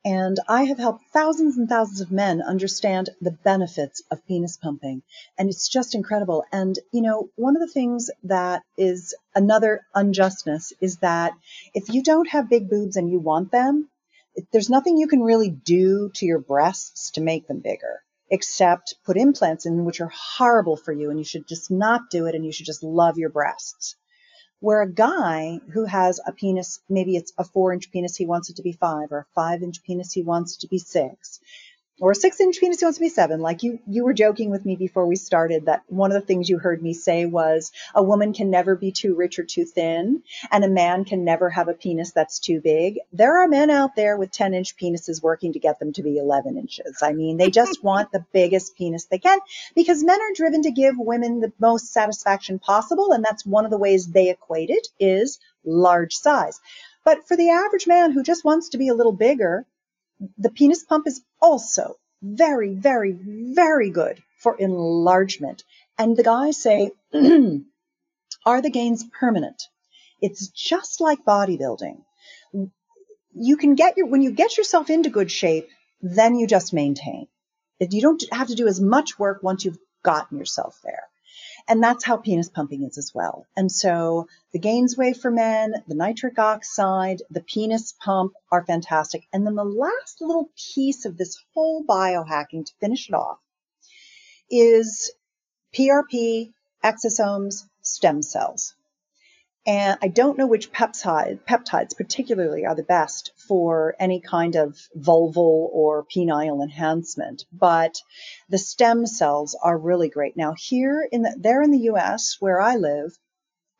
[0.04, 5.02] And I have helped thousands and thousands of men understand the benefits of penis pumping.
[5.36, 6.44] And it's just incredible.
[6.52, 11.34] And, you know, one of the things that is another unjustness is that
[11.74, 13.90] if you don't have big boobs and you want them,
[14.52, 19.16] there's nothing you can really do to your breasts to make them bigger except put
[19.16, 22.44] implants in, which are horrible for you, and you should just not do it, and
[22.44, 23.96] you should just love your breasts.
[24.60, 28.50] Where a guy who has a penis, maybe it's a four inch penis, he wants
[28.50, 31.40] it to be five, or a five inch penis, he wants it to be six,
[32.00, 33.40] or a six inch penis wants to be seven.
[33.40, 36.48] Like you, you were joking with me before we started that one of the things
[36.48, 40.22] you heard me say was a woman can never be too rich or too thin,
[40.50, 42.98] and a man can never have a penis that's too big.
[43.12, 46.16] There are men out there with 10 inch penises working to get them to be
[46.16, 47.02] 11 inches.
[47.02, 49.38] I mean, they just want the biggest penis they can
[49.74, 53.12] because men are driven to give women the most satisfaction possible.
[53.12, 56.58] And that's one of the ways they equate it is large size.
[57.04, 59.66] But for the average man who just wants to be a little bigger,
[60.38, 65.64] the penis pump is also very, very, very good for enlargement.
[65.98, 66.92] And the guys say,
[68.46, 69.62] are the gains permanent?
[70.20, 72.02] It's just like bodybuilding.
[73.32, 75.68] You can get your, when you get yourself into good shape,
[76.02, 77.26] then you just maintain.
[77.78, 81.04] You don't have to do as much work once you've gotten yourself there.
[81.68, 83.46] And that's how penis pumping is as well.
[83.56, 89.26] And so the Gainswave for men, the nitric oxide, the penis pump are fantastic.
[89.32, 93.38] And then the last little piece of this whole biohacking to finish it off
[94.50, 95.12] is
[95.74, 96.52] PRP,
[96.84, 98.74] exosomes, stem cells.
[99.66, 104.78] And I don't know which peptide, peptides particularly are the best for any kind of
[104.96, 108.00] vulval or penile enhancement, but
[108.48, 110.34] the stem cells are really great.
[110.36, 113.12] Now here in the, there in the US where I live,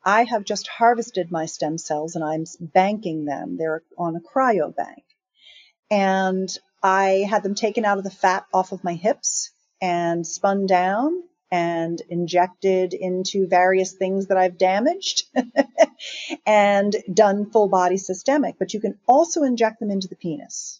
[0.05, 3.57] I have just harvested my stem cells and I'm banking them.
[3.57, 5.03] They're on a cryobank.
[5.89, 6.49] And
[6.83, 9.51] I had them taken out of the fat off of my hips
[9.81, 15.23] and spun down and injected into various things that I've damaged
[16.45, 18.55] and done full body systemic.
[18.57, 20.79] But you can also inject them into the penis.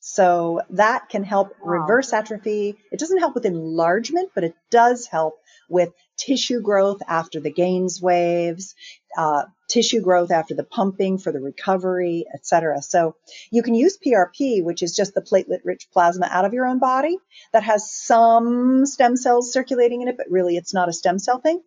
[0.00, 1.80] So that can help wow.
[1.80, 2.76] reverse atrophy.
[2.90, 5.38] It doesn't help with enlargement, but it does help
[5.68, 8.74] with tissue growth after the Gainswaves,
[9.16, 12.80] uh, tissue growth after the pumping for the recovery, etc.
[12.82, 13.16] So
[13.50, 17.18] you can use PRP, which is just the platelet-rich plasma out of your own body
[17.52, 21.38] that has some stem cells circulating in it, but really it's not a stem cell
[21.38, 21.62] thing.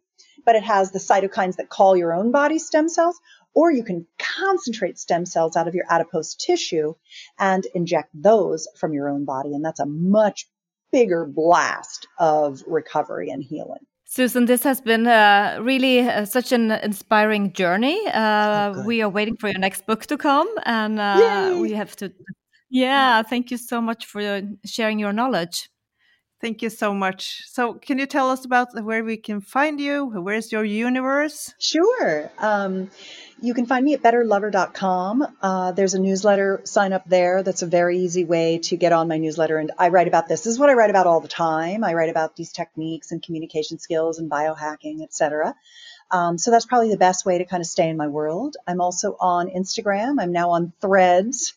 [0.46, 3.20] But it has the cytokines that call your own body stem cells,
[3.54, 6.96] or you can concentrate stem cells out of your adipose tissue
[7.38, 9.54] and inject those from your own body.
[9.54, 10.48] And that's a much
[10.92, 13.86] bigger blast of recovery and healing.
[14.14, 17.98] Susan, this has been uh, really uh, such an inspiring journey.
[18.08, 21.96] Uh, oh, we are waiting for your next book to come, and uh, we have
[21.96, 22.12] to.
[22.70, 25.70] Yeah, thank you so much for sharing your knowledge.
[26.42, 27.42] Thank you so much.
[27.46, 30.08] So, can you tell us about where we can find you?
[30.08, 31.54] Where's your universe?
[31.60, 32.30] Sure.
[32.40, 32.92] Um,
[33.42, 35.36] you can find me at betterlover.com.
[35.42, 37.42] Uh, there's a newsletter sign up there.
[37.42, 39.58] That's a very easy way to get on my newsletter.
[39.58, 40.42] And I write about this.
[40.42, 41.84] This is what I write about all the time.
[41.84, 45.56] I write about these techniques and communication skills and biohacking, etc.
[46.12, 48.58] Um, so that's probably the best way to kind of stay in my world.
[48.68, 50.22] I'm also on Instagram.
[50.22, 51.54] I'm now on Threads,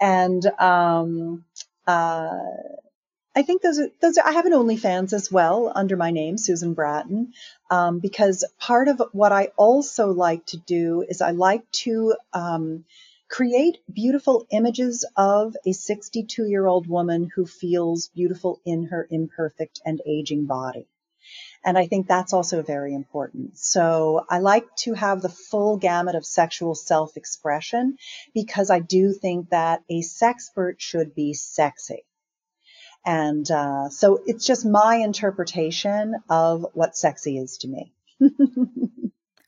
[0.00, 1.44] and um,
[1.86, 2.38] uh,
[3.34, 4.18] I think those are those.
[4.18, 7.32] Are, I have an OnlyFans as well under my name, Susan Bratton,
[7.70, 12.84] um, because part of what I also like to do is I like to um,
[13.30, 19.80] create beautiful images of a 62 year old woman who feels beautiful in her imperfect
[19.86, 20.86] and aging body.
[21.64, 23.56] And I think that's also very important.
[23.56, 27.96] So I like to have the full gamut of sexual self expression
[28.34, 32.04] because I do think that a sexpert should be sexy.
[33.04, 37.92] And uh, so it's just my interpretation of what sexy is to me.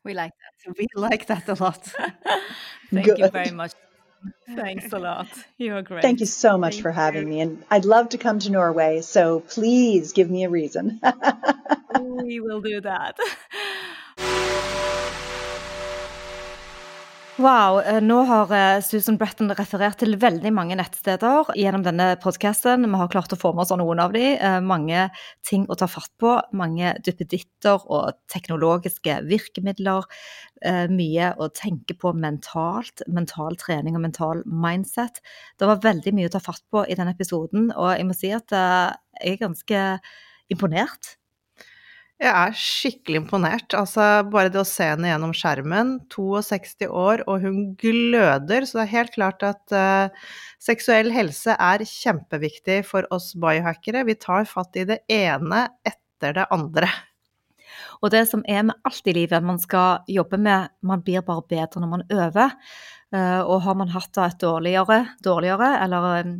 [0.05, 0.76] we like that.
[0.76, 1.82] We like that a lot.
[2.92, 3.18] Thank Good.
[3.18, 3.72] you very much.
[4.55, 5.28] Thanks a lot.
[5.59, 6.02] You're great.
[6.02, 7.28] Thank you so much Thank for having you.
[7.28, 7.40] me.
[7.40, 9.02] And I'd love to come to Norway.
[9.02, 11.00] So please give me a reason.
[12.00, 13.18] we will do that.
[17.35, 22.87] Wow, eh, nå har eh, Susan Bretton referert til veldig mange nettsteder gjennom denne podkasten.
[22.87, 24.37] Vi har klart å få med oss noen av dem.
[24.39, 25.09] Eh, mange
[25.43, 26.37] ting å ta fatt på.
[26.55, 30.07] Mange duppeditter og teknologiske virkemidler.
[30.95, 33.03] Mye å tenke på mentalt.
[33.11, 35.18] Mental trening og mental mindset.
[35.59, 38.30] Det var veldig mye å ta fatt på i denne episoden, og jeg må si
[38.32, 39.82] at jeg er ganske
[40.55, 41.16] imponert
[42.23, 43.75] jeg er skikkelig imponert.
[43.77, 48.67] Altså, bare det å se henne gjennom skjermen, 62 år, og hun gløder.
[48.69, 50.29] Så det er helt klart at uh,
[50.62, 54.07] seksuell helse er kjempeviktig for oss biohackere.
[54.07, 56.89] Vi tar fatt i det ene etter det andre.
[58.05, 61.45] Og det som er med alt i livet man skal jobbe med, man blir bare
[61.51, 62.55] bedre når man øver.
[63.15, 66.33] Uh, og har man hatt et dårligere, dårligere eller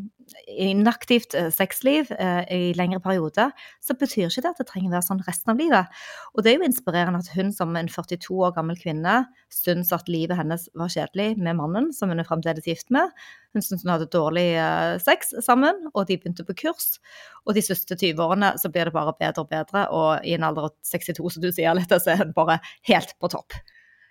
[0.49, 3.53] inaktivt eh, sexliv eh, i lengre perioder,
[3.85, 6.01] så betyr ikke det at det trenger å være sånn resten av livet.
[6.35, 9.17] Og det er jo inspirerende at hun som en 42 år gammel kvinne
[9.53, 13.13] syns at livet hennes var kjedelig med mannen som hun er fremdeles gift med.
[13.55, 16.99] Hun syntes hun hadde dårlig eh, sex sammen, og de begynte på kurs.
[17.45, 20.47] Og de siste 20 årene så blir det bare bedre og bedre, og i en
[20.49, 23.57] alder av 62, som du sier, litt, så er hun bare helt på topp.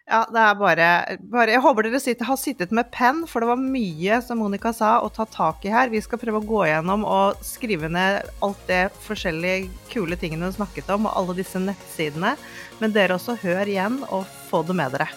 [0.03, 0.87] Ja, det er bare,
[1.31, 4.73] bare Jeg håper dere sitter, har sittet med penn, for det var mye, som Monica
[4.75, 5.91] sa, å ta tak i her.
[5.93, 10.57] Vi skal prøve å gå gjennom og skrive ned alt det forskjellige kule tingene hun
[10.57, 12.35] snakket om, og alle disse nettsidene.
[12.83, 15.07] Men dere også, hør igjen og få det med dere.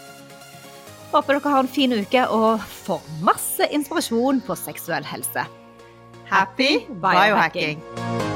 [1.10, 5.48] Håper dere har en fin uke og får masse inspirasjon på seksuell helse.
[6.30, 7.82] Happy biohacking!
[7.82, 8.35] biohacking.